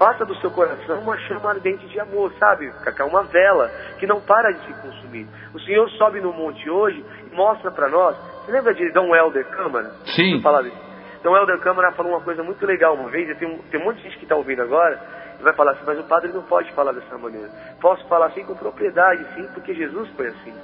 Faça 0.00 0.24
do 0.24 0.34
seu 0.36 0.50
coração 0.50 0.98
uma 1.00 1.14
chama 1.28 1.50
ardente 1.50 1.86
de 1.86 2.00
amor, 2.00 2.32
sabe, 2.38 2.70
Cacá? 2.82 3.04
Uma 3.04 3.22
vela 3.24 3.68
que 3.98 4.06
não 4.06 4.18
para 4.18 4.50
de 4.50 4.64
se 4.64 4.72
consumir. 4.80 5.26
O 5.52 5.60
Senhor 5.60 5.86
sobe 5.90 6.22
no 6.22 6.32
monte 6.32 6.70
hoje 6.70 7.04
e 7.30 7.36
mostra 7.36 7.70
para 7.70 7.86
nós. 7.90 8.16
Você 8.46 8.50
lembra 8.52 8.72
de 8.72 8.90
Dom 8.92 9.14
Helder 9.14 9.44
Câmara? 9.50 9.90
Sim. 10.16 10.36
Isso. 10.38 10.48
O 11.22 11.36
Helder 11.36 11.58
Câmara 11.60 11.92
falou 11.92 12.12
uma 12.12 12.22
coisa 12.22 12.42
muito 12.42 12.64
legal 12.64 12.94
uma 12.94 13.10
vez, 13.10 13.36
tem, 13.38 13.46
um- 13.46 13.58
tem 13.70 13.78
um 13.78 13.84
monte 13.84 13.98
de 13.98 14.04
gente 14.04 14.16
que 14.16 14.24
está 14.24 14.34
ouvindo 14.36 14.62
agora, 14.62 14.98
e 15.38 15.42
vai 15.42 15.52
falar 15.52 15.72
assim, 15.72 15.82
mas 15.86 15.98
o 15.98 16.04
padre 16.04 16.32
não 16.32 16.44
pode 16.44 16.72
falar 16.72 16.92
dessa 16.92 17.18
maneira. 17.18 17.50
Posso 17.78 18.02
falar 18.08 18.28
assim 18.28 18.42
com 18.46 18.54
propriedade, 18.54 19.22
sim, 19.34 19.46
porque 19.52 19.74
Jesus 19.74 20.08
foi 20.16 20.28
assim. 20.28 20.54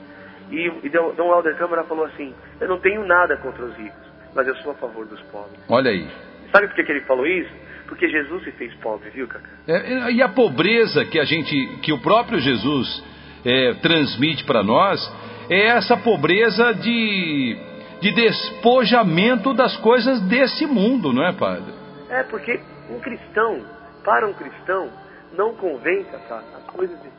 E, 0.51 0.67
e 0.83 0.89
Dom 0.89 1.13
Dom 1.13 1.31
Helder 1.35 1.59
Câmara 1.59 1.85
falou 1.85 2.07
assim, 2.07 2.35
eu 2.59 2.69
não 2.69 2.79
tenho 2.81 3.05
nada 3.05 3.37
contra 3.37 3.63
os 3.67 3.77
ricos, 3.77 4.01
mas 4.35 4.49
eu 4.49 4.55
sou 4.57 4.73
a 4.73 4.77
favor 4.77 5.05
dos 5.05 5.21
pobres. 5.25 5.61
Olha 5.69 5.91
aí. 5.91 6.09
Sabe 6.51 6.69
por 6.69 6.77
que, 6.77 6.85
que 6.85 6.93
ele 6.93 7.03
falou 7.03 7.27
isso? 7.27 7.66
Porque 7.87 8.09
Jesus 8.09 8.45
se 8.45 8.53
fez 8.53 8.75
pobre, 8.75 9.11
viu, 9.11 9.29
Cacá? 9.29 9.49
É, 9.67 10.13
e 10.13 10.23
a 10.23 10.29
pobreza 10.29 11.05
que 11.05 11.19
a 11.19 11.25
gente, 11.25 11.79
que 11.83 11.93
o 11.93 11.99
próprio 12.01 12.39
Jesus 12.41 13.05
é, 13.45 13.75
transmite 13.75 14.45
para 14.45 14.63
nós, 14.63 15.01
é 15.49 15.67
essa 15.69 15.97
pobreza 15.97 16.75
de, 16.75 17.57
de 18.01 18.13
despojamento 18.13 19.55
das 19.55 19.77
coisas 19.79 20.21
desse 20.23 20.67
mundo, 20.67 21.13
não 21.13 21.25
é, 21.25 21.33
padre? 21.33 21.73
É, 22.11 22.23
porque 22.25 22.61
um 22.91 22.99
cristão, 23.01 23.65
para 24.05 24.27
um 24.29 24.33
cristão, 24.35 24.91
não 25.37 25.55
convém, 25.55 26.05
Cacá, 26.05 26.43
as 26.57 26.65
coisas 26.75 26.99
desse 27.01 27.15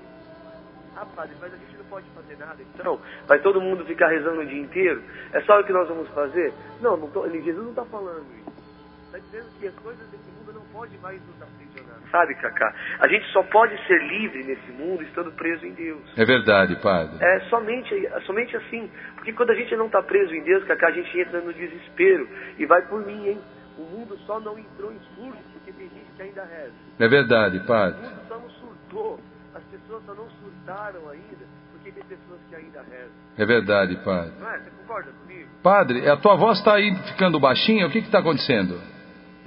Ah, 0.96 1.06
padre, 1.06 1.36
mas 1.40 1.54
a 1.54 1.58
gente 1.58 1.78
não 1.78 1.86
pode 1.86 2.06
fazer 2.16 2.38
nada, 2.38 2.58
então 2.74 3.00
vai 3.28 3.40
todo 3.40 3.62
mundo 3.62 3.86
ficar 3.86 4.10
rezando 4.10 4.42
o 4.42 4.46
dia 4.46 4.62
inteiro? 4.62 5.02
É 5.32 5.42
só 5.42 5.60
o 5.60 5.64
que 5.64 5.72
nós 5.72 5.88
vamos 5.88 6.10
fazer? 6.10 6.54
Não, 6.82 6.98
não 6.98 7.10
tô, 7.10 7.30
Jesus 7.30 7.64
não 7.64 7.70
está 7.70 7.86
falando 7.86 8.26
isso. 8.38 8.58
Está 9.06 9.20
dizendo 9.20 9.48
que 9.60 9.68
as 9.68 9.76
coisas 9.76 10.06
desse 10.10 10.37
podem 10.78 11.00
mais 11.00 11.20
nos 11.26 11.42
aprisionar. 11.42 11.98
Sabe, 12.12 12.36
Cacá? 12.36 12.74
A 13.00 13.08
gente 13.08 13.26
só 13.32 13.42
pode 13.44 13.76
ser 13.88 13.98
livre 14.08 14.44
nesse 14.44 14.72
mundo 14.72 15.02
estando 15.04 15.32
preso 15.32 15.66
em 15.66 15.74
Deus. 15.74 16.02
É 16.16 16.24
verdade, 16.24 16.76
padre. 16.78 17.18
É 17.20 17.40
somente, 17.50 17.90
somente 18.26 18.56
assim. 18.56 18.90
Porque 19.16 19.34
quando 19.34 19.50
a 19.50 19.56
gente 19.56 19.76
não 19.76 19.88
está 19.88 20.02
preso 20.04 20.34
em 20.36 20.44
Deus, 20.44 20.64
Cacá, 20.66 20.88
a 20.90 20.92
gente 20.92 21.20
entra 21.20 21.42
no 21.42 21.52
desespero. 21.52 22.30
E 22.60 22.66
vai 22.66 22.82
por 22.84 23.04
mim, 23.06 23.28
hein? 23.28 23.42
O 23.78 23.82
mundo 23.84 24.18
só 24.26 24.40
não 24.40 24.58
entrou 24.58 24.92
em 24.92 25.00
surto 25.16 25.38
porque 25.54 25.72
tem 25.72 25.90
gente 25.90 26.12
que 26.16 26.22
ainda 26.22 26.44
reza. 26.46 26.74
É 27.00 27.08
verdade, 27.08 27.58
O 27.58 27.66
padre. 27.66 28.00
mundo 28.02 28.22
só 28.28 28.40
não 28.40 28.50
surtou. 28.52 29.20
As 29.56 29.64
pessoas 29.64 30.04
só 30.06 30.14
não 30.14 30.30
surtaram 30.30 31.10
ainda 31.10 31.46
porque 31.72 31.92
tem 31.92 32.04
pessoas 32.04 32.40
que 32.50 32.56
ainda 32.56 32.82
rezam. 32.84 33.12
É 33.38 33.46
verdade, 33.46 33.96
padre. 34.06 34.32
Não 34.40 34.50
é? 34.50 34.60
Você 34.60 34.70
concorda 34.72 35.12
comigo? 35.12 35.50
Padre, 35.64 36.10
a 36.10 36.18
tua 36.18 36.36
voz 36.36 36.60
está 36.60 36.76
aí 36.76 36.96
ficando 37.08 37.40
baixinha, 37.40 37.88
o 37.88 37.90
que 37.90 38.00
está 38.00 38.20
acontecendo? 38.20 38.80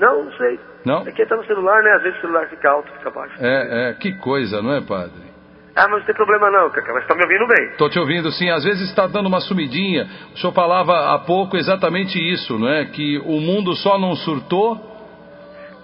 Não, 0.00 0.24
não 0.24 0.32
sei. 0.32 0.58
Não? 0.84 1.06
É 1.06 1.12
que 1.12 1.26
tá 1.26 1.36
no 1.36 1.44
celular, 1.44 1.82
né? 1.82 1.92
Às 1.92 2.02
vezes 2.02 2.18
o 2.18 2.20
celular 2.22 2.48
fica 2.48 2.70
alto, 2.70 2.90
fica 2.92 3.10
baixo. 3.10 3.34
É, 3.38 3.90
é, 3.90 3.94
que 3.94 4.16
coisa, 4.16 4.62
não 4.62 4.72
é, 4.72 4.80
padre? 4.80 5.30
Ah, 5.76 5.86
mas 5.88 6.00
não 6.00 6.06
tem 6.06 6.14
problema 6.14 6.50
não, 6.50 6.70
Cacá. 6.70 6.92
Mas 6.94 7.06
tá 7.06 7.14
me 7.14 7.22
ouvindo 7.22 7.46
bem. 7.46 7.66
Estou 7.68 7.90
te 7.90 7.98
ouvindo 7.98 8.32
sim, 8.32 8.48
às 8.48 8.64
vezes 8.64 8.88
está 8.88 9.06
dando 9.06 9.26
uma 9.26 9.40
sumidinha. 9.40 10.08
O 10.34 10.38
senhor 10.38 10.52
falava 10.54 11.14
há 11.14 11.18
pouco 11.18 11.56
exatamente 11.56 12.18
isso, 12.18 12.58
não 12.58 12.68
é? 12.68 12.86
Que 12.86 13.18
o 13.18 13.40
mundo 13.40 13.74
só 13.76 13.98
não 13.98 14.16
surtou. 14.16 14.76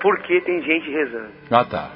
Porque 0.00 0.40
tem 0.40 0.62
gente 0.62 0.90
rezando. 0.90 1.32
Ah, 1.50 1.64
tá. 1.64 1.90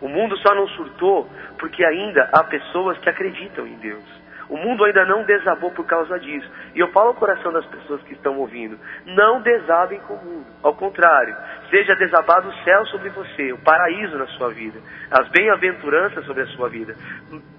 O 0.00 0.08
mundo 0.08 0.36
só 0.38 0.54
não 0.54 0.66
surtou 0.68 1.28
porque 1.58 1.84
ainda 1.84 2.28
há 2.32 2.42
pessoas 2.44 2.98
que 2.98 3.08
acreditam 3.08 3.66
em 3.66 3.76
Deus. 3.76 4.04
O 4.48 4.56
mundo 4.56 4.84
ainda 4.84 5.04
não 5.04 5.24
desabou 5.24 5.70
por 5.70 5.86
causa 5.86 6.18
disso. 6.18 6.48
E 6.74 6.80
eu 6.80 6.88
falo 6.88 7.08
ao 7.08 7.14
coração 7.14 7.52
das 7.52 7.64
pessoas 7.66 8.02
que 8.02 8.12
estão 8.12 8.38
ouvindo: 8.38 8.78
não 9.06 9.40
desabem 9.40 10.00
com 10.00 10.14
o 10.14 10.24
mundo. 10.24 10.46
Ao 10.62 10.74
contrário, 10.74 11.36
seja 11.70 11.94
desabado 11.94 12.48
o 12.48 12.64
céu 12.64 12.86
sobre 12.86 13.10
você, 13.10 13.52
o 13.52 13.58
paraíso 13.58 14.16
na 14.16 14.26
sua 14.28 14.50
vida, 14.50 14.78
as 15.10 15.28
bem-aventuranças 15.30 16.24
sobre 16.26 16.42
a 16.42 16.46
sua 16.46 16.68
vida. 16.68 16.94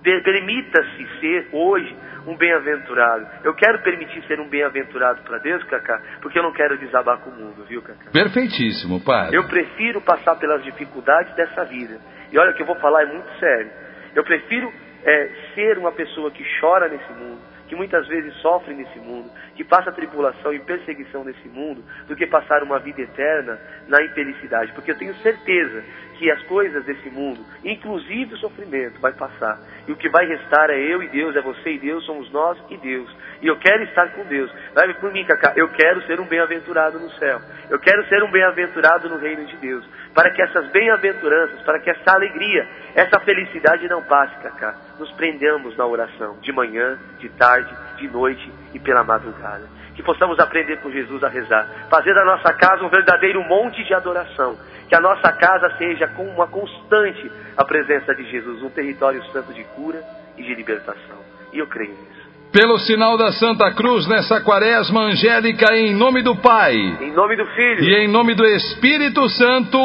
Permita-se 0.04 1.20
ser 1.20 1.50
hoje 1.52 1.96
um 2.28 2.36
bem-aventurado. 2.36 3.28
Eu 3.44 3.54
quero 3.54 3.82
permitir 3.84 4.24
ser 4.26 4.40
um 4.40 4.50
bem-aventurado 4.50 5.22
para 5.24 5.38
Deus, 5.40 5.64
Cacá, 5.66 6.02
porque 6.22 6.40
eu 6.40 6.44
não 6.44 6.52
quero 6.52 6.78
desabar 6.78 7.20
com 7.20 7.30
o 7.30 7.34
mundo, 7.34 7.64
viu, 7.68 7.82
Cacá? 7.82 8.12
Perfeitíssimo, 8.12 9.04
padre. 9.04 9.36
Eu 9.36 9.48
prefiro 9.48 10.02
passar 10.02 10.36
pelas 10.36 10.64
dificuldades 10.64 11.34
dessa 11.36 11.64
vida. 11.66 12.00
E 12.32 12.38
olha 12.38 12.52
o 12.52 12.54
que 12.56 12.64
eu 12.64 12.68
vou 12.68 12.76
falar 12.78 13.04
é 13.04 13.06
muito 13.06 13.30
sério. 13.40 13.72
Eu 14.16 14.24
prefiro 14.24 14.72
é, 15.06 15.30
ser 15.54 15.78
uma 15.78 15.92
pessoa 15.92 16.32
que 16.32 16.44
chora 16.60 16.90
nesse 16.90 17.12
mundo, 17.14 17.40
que 17.68 17.76
muitas 17.76 18.08
vezes 18.08 18.34
sofre 18.38 18.74
nesse 18.74 19.00
mundo, 19.00 19.30
que 19.56 19.64
passa 19.64 19.92
tribulação 19.92 20.54
e 20.54 20.60
perseguição 20.60 21.24
nesse 21.24 21.48
mundo, 21.48 21.84
do 22.08 22.16
que 22.16 22.28
passar 22.28 22.62
uma 22.62 22.78
vida 22.80 23.02
eterna 23.02 23.58
na 23.88 24.04
infelicidade. 24.04 24.74
Porque 24.74 24.92
eu 24.92 24.98
tenho 24.98 25.16
certeza 25.16 25.84
que 26.18 26.30
as 26.30 26.42
coisas 26.44 26.84
desse 26.86 27.10
mundo, 27.10 27.44
inclusive 27.64 28.34
o 28.34 28.38
sofrimento, 28.38 29.00
vai 29.00 29.14
passar. 29.14 29.60
E 29.88 29.92
o 29.92 29.96
que 29.96 30.10
vai 30.10 30.26
restar 30.26 30.70
é 30.70 30.78
eu 30.78 31.02
e 31.02 31.08
Deus, 31.10 31.36
é 31.36 31.42
você 31.42 31.74
e 31.74 31.80
Deus, 31.80 32.06
somos 32.06 32.30
nós 32.32 32.58
e 32.70 32.78
Deus. 32.78 33.10
E 33.42 33.48
eu 33.48 33.58
quero 33.58 33.84
estar 33.84 34.12
com 34.14 34.24
Deus. 34.26 34.52
Vai 34.74 34.94
por 34.96 35.12
mim, 35.12 35.24
Cacá. 35.26 35.54
Eu 35.56 35.70
quero 35.70 36.02
ser 36.04 36.20
um 36.20 36.26
bem-aventurado 36.26 37.00
no 37.00 37.10
céu. 37.12 37.40
Eu 37.70 37.80
quero 37.80 38.06
ser 38.08 38.24
um 38.24 38.32
bem-aventurado 38.32 39.10
no 39.10 39.18
reino 39.18 39.46
de 39.46 39.56
Deus. 39.58 39.86
Para 40.14 40.32
que 40.32 40.42
essas 40.42 40.68
bem-aventuranças, 40.70 41.62
para 41.62 41.80
que 41.80 41.90
essa 41.90 42.14
alegria, 42.14 42.68
essa 42.96 43.20
felicidade 43.20 43.88
não 43.88 44.04
passe, 44.04 44.36
Cacá. 44.42 44.76
Nos 45.00 45.12
prendamos 45.14 45.76
na 45.78 45.86
oração, 45.86 46.38
de 46.42 46.52
manhã, 46.52 46.98
de 47.20 47.30
tarde, 47.30 47.74
de 47.98 48.08
noite 48.08 48.65
e 48.76 48.80
pela 48.80 49.04
madrugada. 49.04 49.64
Que 49.96 50.04
possamos 50.04 50.38
aprender 50.40 50.78
com 50.82 50.92
Jesus 50.92 51.24
a 51.24 51.30
rezar. 51.30 51.88
Fazer 51.90 52.14
da 52.14 52.26
nossa 52.26 52.54
casa 52.54 52.84
um 52.84 52.90
verdadeiro 52.90 53.42
monte 53.48 53.82
de 53.86 53.94
adoração. 53.94 54.58
Que 54.90 54.96
a 54.96 55.00
nossa 55.00 55.32
casa 55.32 55.70
seja 55.78 56.08
com 56.10 56.24
uma 56.28 56.48
constante 56.48 57.32
a 57.58 57.64
presença 57.64 58.14
de 58.14 58.30
Jesus, 58.30 58.62
um 58.62 58.70
território 58.70 59.24
santo 59.32 59.54
de 59.54 59.64
cura 59.64 60.04
e 60.38 60.44
de 60.44 60.54
libertação. 60.54 61.18
E 61.54 61.60
eu 61.60 61.68
creio 61.68 61.92
nisso. 61.92 62.26
Pelo 62.52 62.78
sinal 62.80 63.18
da 63.18 63.32
Santa 63.34 63.74
Cruz 63.74 64.08
nessa 64.08 64.40
quaresma 64.42 65.02
angélica, 65.02 65.76
em 65.76 65.94
nome 65.94 66.22
do 66.22 66.36
Pai 66.38 66.74
Em 66.76 67.12
nome 67.12 67.36
do 67.36 67.46
Filho. 67.48 67.84
e 67.84 67.96
em 67.96 68.08
nome 68.08 68.34
do 68.36 68.46
Espírito 68.46 69.28
Santo. 69.30 69.78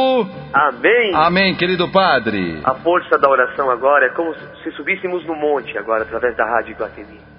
Amém. 0.53 1.12
Amém, 1.14 1.55
querido 1.57 1.88
Padre. 1.90 2.61
A 2.64 2.74
força 2.74 3.18
da 3.18 3.29
oração 3.29 3.70
agora 3.70 4.07
é 4.07 4.11
como 4.11 4.35
se 4.62 4.70
subíssemos 4.72 5.24
no 5.26 5.35
monte 5.35 5.76
agora, 5.79 6.03
através 6.03 6.37
da 6.37 6.44
rádio 6.44 6.72
Iguatemi. 6.72 7.29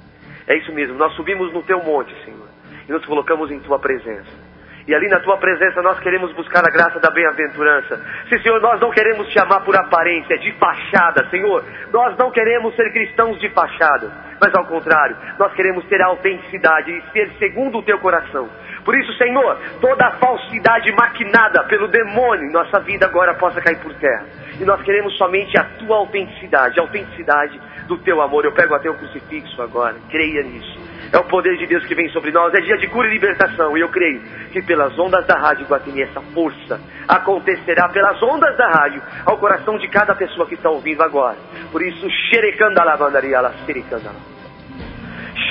É 0.51 0.57
isso 0.57 0.73
mesmo, 0.73 0.97
nós 0.97 1.13
subimos 1.13 1.53
no 1.53 1.63
teu 1.63 1.81
monte, 1.81 2.13
Senhor, 2.25 2.49
e 2.85 2.91
nos 2.91 3.05
colocamos 3.05 3.49
em 3.49 3.59
tua 3.61 3.79
presença. 3.79 4.50
E 4.87 4.95
ali 4.95 5.07
na 5.07 5.19
tua 5.19 5.37
presença 5.37 5.81
nós 5.81 5.99
queremos 5.99 6.33
buscar 6.33 6.65
a 6.65 6.71
graça 6.71 6.99
da 6.99 7.11
bem-aventurança. 7.11 8.01
Sim, 8.29 8.39
Senhor, 8.39 8.59
nós 8.61 8.79
não 8.79 8.89
queremos 8.91 9.27
te 9.29 9.39
amar 9.39 9.63
por 9.63 9.75
aparência, 9.75 10.37
de 10.37 10.51
fachada, 10.53 11.27
Senhor. 11.29 11.63
Nós 11.91 12.17
não 12.17 12.31
queremos 12.31 12.75
ser 12.75 12.91
cristãos 12.91 13.39
de 13.39 13.49
fachada, 13.49 14.11
mas 14.39 14.53
ao 14.55 14.65
contrário, 14.65 15.15
nós 15.37 15.53
queremos 15.53 15.85
ter 15.85 16.01
a 16.01 16.07
autenticidade 16.07 16.91
e 16.91 17.11
ser 17.11 17.31
segundo 17.37 17.77
o 17.77 17.83
teu 17.83 17.99
coração. 17.99 18.49
Por 18.83 18.97
isso, 18.97 19.13
Senhor, 19.13 19.57
toda 19.79 20.07
a 20.07 20.11
falsidade 20.11 20.91
maquinada 20.93 21.63
pelo 21.65 21.87
demônio 21.87 22.45
em 22.45 22.51
nossa 22.51 22.79
vida 22.79 23.05
agora 23.05 23.35
possa 23.35 23.61
cair 23.61 23.77
por 23.79 23.93
terra. 23.95 24.25
E 24.59 24.65
nós 24.65 24.81
queremos 24.81 25.15
somente 25.17 25.57
a 25.57 25.63
tua 25.63 25.97
autenticidade, 25.97 26.79
a 26.79 26.83
autenticidade 26.83 27.59
do 27.87 27.97
teu 27.99 28.21
amor. 28.21 28.45
Eu 28.45 28.51
pego 28.51 28.73
até 28.73 28.89
o 28.89 28.95
crucifixo 28.95 29.61
agora, 29.61 29.95
creia 30.09 30.43
nisso. 30.43 30.80
É 31.13 31.17
o 31.17 31.25
poder 31.25 31.57
de 31.57 31.67
Deus 31.67 31.85
que 31.85 31.93
vem 31.93 32.09
sobre 32.09 32.31
nós, 32.31 32.53
é 32.53 32.61
dia 32.61 32.77
de 32.77 32.87
cura 32.87 33.07
e 33.07 33.11
libertação. 33.11 33.77
E 33.77 33.81
eu 33.81 33.89
creio 33.89 34.21
que 34.51 34.61
pelas 34.61 34.97
ondas 34.97 35.25
da 35.27 35.37
rádio 35.37 35.65
Guatemi, 35.65 36.03
essa 36.03 36.21
força 36.33 36.79
acontecerá 37.05 37.89
pelas 37.89 38.21
ondas 38.23 38.55
da 38.55 38.69
rádio 38.69 39.01
ao 39.25 39.37
coração 39.37 39.77
de 39.77 39.89
cada 39.89 40.15
pessoa 40.15 40.47
que 40.47 40.55
está 40.55 40.69
ouvindo 40.69 41.03
agora. 41.03 41.35
Por 41.69 41.81
isso, 41.81 42.07
xerecanda 42.29 42.83
lavandaria, 42.83 43.41
la 43.41 43.51
xerecanda 43.65 44.09
lá. 44.09 44.19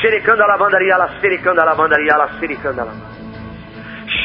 Xerecanda 0.01 0.46
lavandaria, 0.46 0.96
la 0.96 1.09
xerecanda 1.20 1.64
lavandaria, 1.64 2.16
la 2.16 2.29
xerecanda 2.38 2.85
lá. 2.85 2.92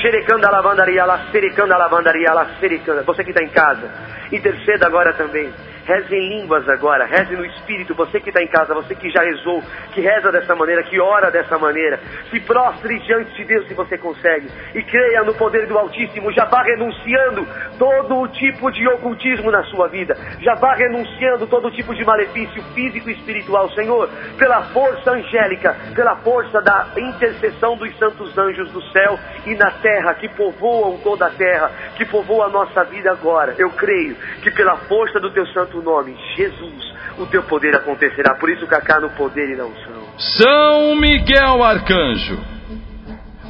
Xerecanda 0.01 0.49
lavandaria, 0.49 1.05
la 1.05 1.17
xerecanda 1.31 1.77
lavandaria, 1.77 2.33
la 2.33 2.45
xerecanda. 2.59 3.03
Você 3.03 3.25
que 3.25 3.31
está 3.31 3.43
em 3.43 3.49
casa, 3.49 3.89
interceda 4.31 4.87
agora 4.87 5.11
também. 5.13 5.51
Reze 5.85 6.15
em 6.15 6.39
línguas 6.39 6.67
agora, 6.67 7.05
reze 7.05 7.35
no 7.35 7.45
Espírito. 7.45 7.93
Você 7.93 8.19
que 8.19 8.29
está 8.29 8.41
em 8.41 8.47
casa, 8.47 8.73
você 8.73 8.95
que 8.95 9.09
já 9.11 9.21
rezou, 9.21 9.61
que 9.93 10.01
reza 10.01 10.31
dessa 10.31 10.55
maneira, 10.55 10.81
que 10.83 10.99
ora 10.99 11.29
dessa 11.29 11.59
maneira. 11.59 11.99
Se 12.31 12.39
prostre 12.39 12.97
diante 12.99 13.35
de 13.35 13.45
Deus 13.45 13.67
se 13.67 13.75
você 13.75 13.95
consegue. 13.97 14.49
E 14.73 14.81
creia 14.81 15.23
no 15.23 15.35
poder 15.35 15.67
do 15.67 15.77
Altíssimo. 15.77 16.31
Já 16.31 16.45
vá 16.45 16.63
renunciando 16.63 17.47
todo 17.77 18.19
o 18.19 18.27
tipo 18.29 18.71
de 18.71 18.87
ocultismo 18.87 19.51
na 19.51 19.63
sua 19.65 19.87
vida. 19.87 20.17
Já 20.41 20.55
vá 20.55 20.73
renunciando 20.73 21.45
todo 21.45 21.69
tipo 21.69 21.93
de 21.93 22.03
malefício 22.03 22.63
físico 22.73 23.09
e 23.09 23.13
espiritual. 23.13 23.69
Senhor, 23.71 24.09
pela 24.39 24.63
força 24.69 25.11
angélica, 25.11 25.75
pela 25.93 26.15
força 26.17 26.61
da 26.61 26.87
intercessão 26.97 27.77
dos 27.77 27.95
santos 27.99 28.35
anjos 28.35 28.71
do 28.71 28.81
céu 28.91 29.19
e 29.45 29.53
na 29.53 29.69
terra, 29.69 30.15
que 30.15 30.29
povoam 30.29 30.97
toda 30.97 31.27
a 31.27 31.29
terra, 31.29 31.71
que 31.95 32.05
povoam 32.05 32.43
a 32.43 32.49
nossa 32.49 32.83
vida 32.85 33.11
agora. 33.11 33.53
Eu 33.57 33.69
creio 33.69 34.15
que 34.41 34.49
pela 34.49 34.77
força 34.77 35.19
do 35.19 35.29
teu 35.31 35.45
santo 35.47 35.74
nome, 35.81 36.15
Jesus, 36.35 36.93
o 37.17 37.25
teu 37.25 37.43
poder 37.43 37.75
acontecerá. 37.75 38.35
Por 38.35 38.49
isso, 38.49 38.67
Cacá, 38.67 38.99
no 38.99 39.09
poder 39.11 39.49
e 39.49 39.55
na 39.55 39.65
unção. 39.65 40.03
São 40.17 40.95
Miguel 40.95 41.63
Arcanjo, 41.63 42.39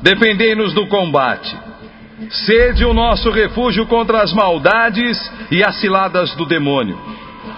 defendei-nos 0.02 0.74
do 0.74 0.88
combate. 0.88 1.56
Sede 2.30 2.86
o 2.86 2.94
nosso 2.94 3.30
refúgio 3.30 3.86
contra 3.88 4.22
as 4.22 4.34
maldades 4.34 5.18
e 5.52 5.64
as 5.64 5.76
ciladas 5.80 6.34
do 6.36 6.46
demônio. 6.46 6.98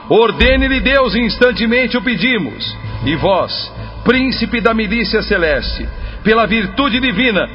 Ordene-lhe 0.10 0.80
Deus 0.80 1.16
instantemente 1.16 1.98
o 1.98 2.02
pedimos. 2.02 2.76
E 3.06 3.16
vós, 3.16 3.52
príncipe 4.04 4.60
da 4.60 4.74
milícia 4.74 5.22
celeste, 5.22 5.88
pela 6.24 6.48
virtude 6.48 7.00
divina, 7.00 7.48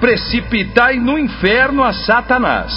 precipitai 0.00 0.96
no 0.96 1.18
inferno 1.18 1.84
a 1.84 1.92
Satanás 1.92 2.72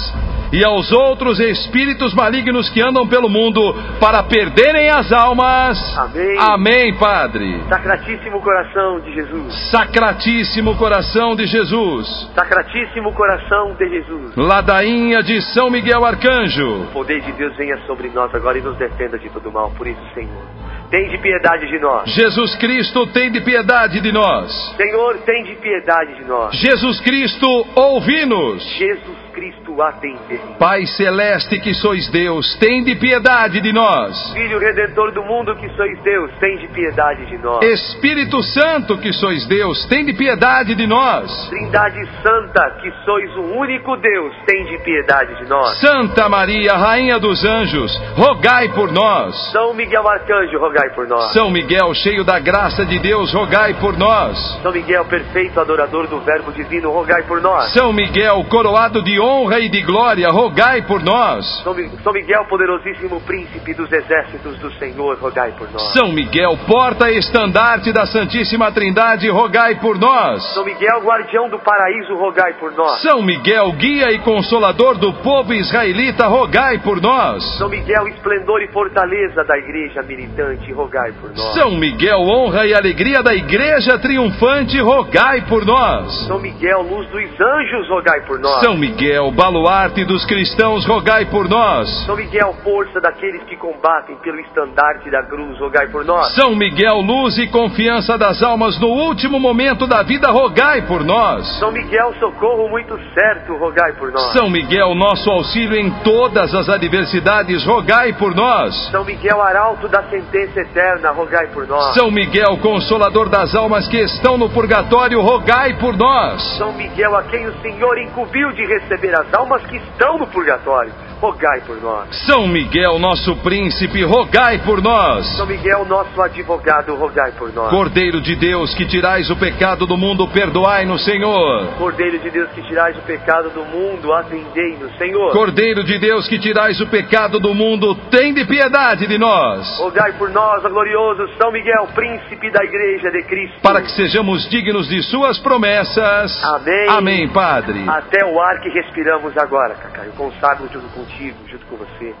e 0.52 0.62
aos 0.64 0.92
outros 0.92 1.40
espíritos 1.40 2.12
malignos 2.14 2.68
que 2.68 2.80
andam 2.80 3.06
pelo 3.08 3.28
mundo 3.28 3.60
para 3.98 4.22
perderem 4.22 4.90
as 4.90 5.10
almas. 5.10 5.78
Amém. 5.96 6.36
Amém, 6.38 6.94
Padre. 6.98 7.62
Sacratíssimo 7.68 8.40
coração 8.40 9.00
de 9.00 9.14
Jesus. 9.14 9.70
Sacratíssimo 9.70 10.76
coração 10.76 11.34
de 11.34 11.46
Jesus. 11.46 12.30
Sacratíssimo 12.34 13.12
coração 13.14 13.74
de 13.74 13.88
Jesus. 13.88 14.36
Ladainha 14.36 15.22
de 15.22 15.40
São 15.54 15.70
Miguel 15.70 16.04
Arcanjo. 16.04 16.82
O 16.82 16.86
poder 16.92 17.22
de 17.22 17.32
Deus 17.32 17.56
venha 17.56 17.78
sobre 17.86 18.10
nós 18.10 18.34
agora 18.34 18.58
e 18.58 18.62
nos 18.62 18.76
defenda 18.76 19.18
de 19.18 19.30
todo 19.30 19.50
mal. 19.50 19.70
Por 19.70 19.86
isso, 19.86 20.02
Senhor, 20.14 20.42
tem 20.90 21.08
de 21.08 21.16
piedade 21.16 21.66
de 21.66 21.78
nós. 21.78 22.10
Jesus 22.10 22.54
Cristo, 22.56 23.06
tem 23.06 23.30
de 23.30 23.40
piedade 23.40 24.00
de 24.00 24.12
nós. 24.12 24.52
Senhor, 24.76 25.16
tem 25.24 25.44
de 25.44 25.54
piedade 25.56 26.16
de 26.16 26.24
nós. 26.24 26.54
Jesus 26.54 27.00
Cristo, 27.00 27.46
ouvi-nos. 27.74 28.62
Jesus 28.76 29.21
Cristo, 29.32 29.80
atende. 29.82 30.40
Pai 30.58 30.86
celeste 30.86 31.58
que 31.60 31.74
sois 31.74 32.08
Deus, 32.10 32.56
tem 32.58 32.84
de 32.84 32.94
piedade 32.96 33.60
de 33.60 33.72
nós. 33.72 34.32
Filho 34.32 34.58
Redentor 34.58 35.12
do 35.12 35.22
mundo 35.22 35.56
que 35.56 35.68
sois 35.70 36.00
Deus, 36.02 36.30
tem 36.38 36.58
de 36.58 36.68
piedade 36.68 37.26
de 37.26 37.38
nós. 37.38 37.64
Espírito 37.64 38.42
Santo 38.42 38.98
que 38.98 39.12
sois 39.12 39.46
Deus, 39.46 39.86
tem 39.86 40.04
de 40.04 40.12
piedade 40.12 40.74
de 40.74 40.86
nós. 40.86 41.48
Trindade 41.48 42.06
Santa, 42.22 42.78
que 42.80 42.90
sois 43.04 43.36
o 43.36 43.58
único 43.58 43.96
Deus, 43.96 44.34
tem 44.46 44.64
de 44.66 44.78
piedade 44.84 45.34
de 45.36 45.48
nós. 45.48 45.80
Santa 45.80 46.28
Maria, 46.28 46.74
Rainha 46.74 47.18
dos 47.18 47.44
Anjos, 47.44 47.92
rogai 48.16 48.68
por 48.70 48.92
nós. 48.92 49.34
São 49.50 49.74
Miguel 49.74 50.06
Arcanjo, 50.06 50.58
rogai 50.58 50.90
por 50.94 51.06
nós. 51.06 51.32
São 51.32 51.50
Miguel, 51.50 51.94
cheio 51.94 52.24
da 52.24 52.38
graça 52.38 52.84
de 52.84 52.98
Deus, 52.98 53.32
rogai 53.32 53.74
por 53.74 53.96
nós. 53.96 54.38
São 54.62 54.72
Miguel, 54.72 55.04
perfeito 55.06 55.58
adorador 55.58 56.06
do 56.06 56.20
Verbo 56.20 56.52
Divino, 56.52 56.90
rogai 56.90 57.22
por 57.22 57.40
nós. 57.40 57.72
São 57.72 57.92
Miguel, 57.92 58.44
coroado 58.44 59.02
de 59.02 59.18
honra 59.22 59.60
e 59.60 59.68
de 59.68 59.80
glória, 59.82 60.28
rogai 60.30 60.82
por 60.82 61.02
nós. 61.02 61.44
São 61.62 61.74
Mi- 61.74 61.88
São 62.02 62.12
Miguel, 62.12 62.44
poderosíssimo 62.48 63.20
príncipe 63.20 63.74
dos 63.74 63.90
exércitos 63.92 64.58
do 64.58 64.70
Senhor, 64.78 65.16
rogai 65.18 65.52
por 65.52 65.70
nós. 65.70 65.92
São 65.92 66.08
Miguel, 66.12 66.56
porta-estandarte 66.66 67.92
da 67.92 68.06
Santíssima 68.06 68.70
Trindade, 68.72 69.28
rogai 69.28 69.76
por 69.80 69.98
nós. 69.98 70.42
São 70.54 70.64
Miguel, 70.64 71.00
guardião 71.02 71.48
do 71.48 71.58
paraíso, 71.58 72.14
rogai 72.14 72.54
por 72.54 72.72
nós. 72.72 73.02
São 73.02 73.22
Miguel, 73.22 73.72
guia 73.72 74.10
e 74.12 74.18
consolador 74.20 74.96
do 74.98 75.12
povo 75.14 75.52
israelita, 75.54 76.26
rogai 76.26 76.78
por 76.78 77.00
nós. 77.00 77.42
São 77.58 77.68
Miguel, 77.68 78.08
esplendor 78.08 78.62
e 78.62 78.68
fortaleza 78.72 79.44
da 79.44 79.56
igreja 79.58 80.02
militante, 80.02 80.72
rogai 80.72 81.12
por 81.20 81.30
nós. 81.30 81.54
São 81.54 81.70
Miguel, 81.72 82.18
honra 82.20 82.66
e 82.66 82.74
alegria 82.74 83.22
da 83.22 83.34
igreja 83.34 83.98
triunfante, 83.98 84.78
rogai 84.80 85.42
por 85.48 85.64
nós. 85.64 86.26
São 86.26 86.38
Miguel, 86.40 86.82
luz 86.82 87.08
dos 87.08 87.40
anjos, 87.40 87.88
rogai 87.88 88.20
por 88.26 88.38
nós. 88.38 88.60
São 88.60 88.76
Miguel, 88.76 89.11
baluarte 89.32 90.04
dos 90.04 90.24
cristãos, 90.24 90.86
rogai 90.86 91.26
por 91.26 91.48
nós. 91.48 91.88
São 92.06 92.16
Miguel, 92.16 92.54
força 92.62 93.00
daqueles 93.00 93.42
que 93.44 93.56
combatem 93.56 94.16
pelo 94.16 94.40
estandarte 94.40 95.10
da 95.10 95.22
cruz, 95.24 95.58
rogai 95.58 95.88
por 95.88 96.04
nós. 96.04 96.34
São 96.34 96.54
Miguel, 96.54 97.00
luz 97.00 97.36
e 97.38 97.46
confiança 97.48 98.16
das 98.16 98.42
almas 98.42 98.78
no 98.80 98.88
último 98.88 99.38
momento 99.38 99.86
da 99.86 100.02
vida, 100.02 100.30
rogai 100.30 100.82
por 100.86 101.04
nós. 101.04 101.46
São 101.58 101.70
Miguel, 101.72 102.14
socorro 102.18 102.68
muito 102.68 102.98
certo, 103.12 103.56
rogai 103.56 103.92
por 103.94 104.10
nós. 104.10 104.32
São 104.32 104.48
Miguel, 104.48 104.94
nosso 104.94 105.30
auxílio 105.30 105.76
em 105.76 105.90
todas 106.02 106.54
as 106.54 106.68
adversidades, 106.68 107.64
rogai 107.64 108.12
por 108.14 108.34
nós. 108.34 108.74
São 108.90 109.04
Miguel, 109.04 109.42
arauto 109.42 109.88
da 109.88 110.02
sentença 110.04 110.60
eterna, 110.60 111.10
rogai 111.10 111.48
por 111.48 111.66
nós. 111.66 111.94
São 111.94 112.10
Miguel, 112.10 112.56
consolador 112.62 113.28
das 113.28 113.54
almas 113.54 113.86
que 113.88 113.98
estão 113.98 114.38
no 114.38 114.48
purgatório, 114.48 115.20
rogai 115.20 115.74
por 115.78 115.96
nós. 115.96 116.42
São 116.56 116.72
Miguel, 116.72 117.16
a 117.16 117.22
quem 117.24 117.46
o 117.46 117.60
Senhor 117.60 117.98
incumbiu 117.98 118.52
de 118.52 118.64
receber 118.64 119.01
as 119.10 119.32
almas 119.34 119.64
que 119.66 119.76
estão 119.76 120.18
no 120.18 120.26
purgatório, 120.26 120.92
rogai 121.20 121.60
por 121.66 121.80
nós. 121.80 122.08
São 122.26 122.46
Miguel, 122.46 122.98
nosso 122.98 123.36
príncipe, 123.36 124.02
rogai 124.02 124.58
por 124.58 124.82
nós. 124.82 125.26
São 125.36 125.46
Miguel, 125.46 125.84
nosso 125.84 126.20
advogado, 126.20 126.94
rogai 126.94 127.32
por 127.32 127.52
nós. 127.52 127.70
Cordeiro 127.70 128.20
de 128.20 128.34
Deus, 128.36 128.74
que 128.74 128.86
tirais 128.86 129.30
o 129.30 129.36
pecado 129.36 129.86
do 129.86 129.96
mundo, 129.96 130.26
perdoai-nos, 130.28 131.04
Senhor. 131.04 131.68
Cordeiro 131.78 132.18
de 132.18 132.30
Deus 132.30 132.50
que 132.50 132.62
tirais 132.62 132.96
o 132.98 133.02
pecado 133.02 133.50
do 133.50 133.64
mundo, 133.64 134.12
atendei-nos, 134.12 134.96
Senhor. 134.96 135.32
Cordeiro 135.32 135.84
de 135.84 135.98
Deus, 135.98 136.28
que 136.28 136.38
tirais 136.38 136.80
o 136.80 136.86
pecado 136.86 137.38
do 137.38 137.54
mundo, 137.54 137.94
tem 138.10 138.34
de 138.34 138.44
piedade 138.44 139.06
de 139.06 139.18
nós. 139.18 139.78
Rogai 139.78 140.12
por 140.14 140.30
nós, 140.30 140.64
ó 140.64 140.68
glorioso 140.68 141.28
São 141.38 141.52
Miguel, 141.52 141.88
príncipe 141.94 142.50
da 142.50 142.64
igreja 142.64 143.10
de 143.10 143.22
Cristo. 143.24 143.60
Para 143.62 143.80
que 143.82 143.90
sejamos 143.92 144.48
dignos 144.48 144.88
de 144.88 145.02
suas 145.02 145.38
promessas. 145.38 146.42
Amém. 146.44 146.88
Amém, 146.88 147.28
Padre. 147.28 147.84
Até 147.88 148.24
o 148.24 148.40
ar 148.40 148.60
que 148.60 148.68
respiramos 148.68 148.91
agora, 149.36 149.74
Cacá. 149.74 150.04
Eu 150.04 150.12
consagro 150.12 150.68
junto 150.72 150.88
contigo, 150.88 151.36
junto 151.48 151.64
com 151.66 151.76
você, 151.76 152.14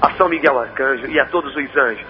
a 0.00 0.10
São 0.12 0.28
Miguel 0.28 0.58
Arcanjo 0.58 1.06
e 1.06 1.18
a 1.18 1.26
todos 1.26 1.54
os 1.54 1.76
anjos. 1.76 2.06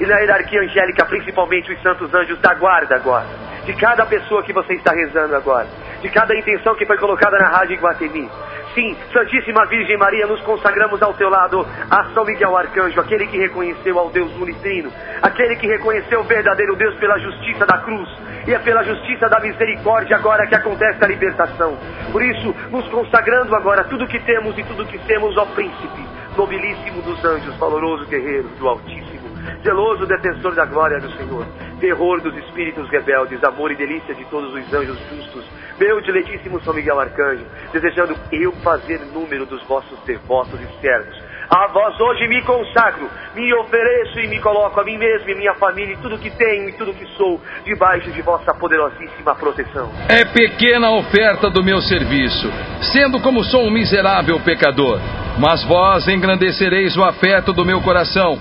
E 0.00 0.06
na 0.06 0.18
hierarquia 0.18 0.60
angélica, 0.60 1.04
principalmente 1.04 1.72
os 1.72 1.82
santos 1.82 2.12
anjos 2.14 2.38
da 2.40 2.54
guarda 2.54 2.96
agora. 2.96 3.26
De 3.64 3.74
cada 3.74 4.06
pessoa 4.06 4.42
que 4.42 4.52
você 4.52 4.74
está 4.74 4.92
rezando 4.92 5.36
agora. 5.36 5.66
De 6.00 6.08
cada 6.08 6.34
intenção 6.34 6.74
que 6.74 6.86
foi 6.86 6.96
colocada 6.96 7.36
na 7.38 7.48
rádio 7.48 7.74
Iguatemi. 7.74 8.30
Sim, 8.74 8.96
Santíssima 9.12 9.66
Virgem 9.66 9.96
Maria, 9.96 10.26
nos 10.26 10.40
consagramos 10.42 11.02
ao 11.02 11.12
teu 11.14 11.28
lado 11.28 11.66
a 11.90 12.04
São 12.14 12.24
Miguel 12.24 12.56
Arcanjo, 12.56 13.00
aquele 13.00 13.26
que 13.26 13.36
reconheceu 13.36 13.98
ao 13.98 14.10
Deus 14.10 14.32
unitrino, 14.36 14.92
aquele 15.20 15.56
que 15.56 15.66
reconheceu 15.66 16.20
o 16.20 16.24
verdadeiro 16.24 16.76
Deus 16.76 16.94
pela 16.96 17.18
justiça 17.18 17.66
da 17.66 17.78
cruz, 17.78 18.08
e 18.46 18.54
é 18.54 18.58
pela 18.58 18.82
justiça 18.82 19.28
da 19.28 19.40
misericórdia 19.40 20.16
agora 20.16 20.46
que 20.46 20.54
acontece 20.54 21.02
a 21.02 21.06
libertação. 21.06 21.76
Por 22.12 22.22
isso, 22.22 22.54
nos 22.70 22.86
consagrando 22.88 23.54
agora 23.54 23.84
tudo 23.84 24.06
que 24.06 24.18
temos 24.20 24.56
e 24.58 24.64
tudo 24.64 24.86
que 24.86 24.98
temos, 25.00 25.36
ó 25.36 25.44
príncipe, 25.46 26.04
nobilíssimo 26.36 27.02
dos 27.02 27.24
anjos, 27.24 27.54
valoroso 27.56 28.06
guerreiro 28.06 28.48
do 28.58 28.68
Altíssimo, 28.68 29.28
zeloso 29.62 30.06
defensor 30.06 30.54
da 30.54 30.64
glória 30.64 30.98
do 31.00 31.10
Senhor, 31.12 31.46
terror 31.80 32.20
dos 32.20 32.36
espíritos 32.36 32.88
rebeldes, 32.90 33.42
amor 33.44 33.70
e 33.72 33.76
delícia 33.76 34.14
de 34.14 34.24
todos 34.26 34.54
os 34.54 34.74
anjos 34.74 34.98
justos, 35.08 35.44
meu 35.78 36.00
diletíssimo 36.00 36.60
São 36.62 36.74
Miguel 36.74 37.00
Arcanjo, 37.00 37.44
desejando 37.72 38.14
eu 38.32 38.52
fazer 38.62 39.00
número 39.12 39.46
dos 39.46 39.62
vossos 39.66 39.98
devotos 40.04 40.60
e 40.60 40.80
servos. 40.80 41.29
A 41.50 41.66
vós 41.66 41.98
hoje 41.98 42.28
me 42.28 42.40
consagro, 42.42 43.10
me 43.34 43.52
ofereço 43.54 44.20
e 44.20 44.28
me 44.28 44.38
coloco 44.38 44.78
a 44.78 44.84
mim 44.84 44.96
mesmo 44.96 45.28
e 45.30 45.34
minha 45.34 45.52
família 45.54 45.94
e 45.94 45.96
tudo 45.96 46.16
que 46.16 46.30
tenho 46.30 46.68
e 46.68 46.72
tudo 46.74 46.94
que 46.94 47.04
sou 47.16 47.40
debaixo 47.64 48.12
de 48.12 48.22
vossa 48.22 48.54
poderosíssima 48.54 49.34
proteção. 49.34 49.90
É 50.08 50.24
pequena 50.24 50.86
a 50.86 50.92
oferta 50.92 51.50
do 51.50 51.64
meu 51.64 51.80
serviço, 51.80 52.48
sendo 52.92 53.18
como 53.18 53.42
sou 53.42 53.66
um 53.66 53.70
miserável 53.70 54.38
pecador. 54.38 55.00
Mas 55.40 55.64
vós 55.64 56.06
engrandecereis 56.06 56.96
o 56.96 57.02
afeto 57.02 57.52
do 57.52 57.64
meu 57.64 57.80
coração. 57.80 58.38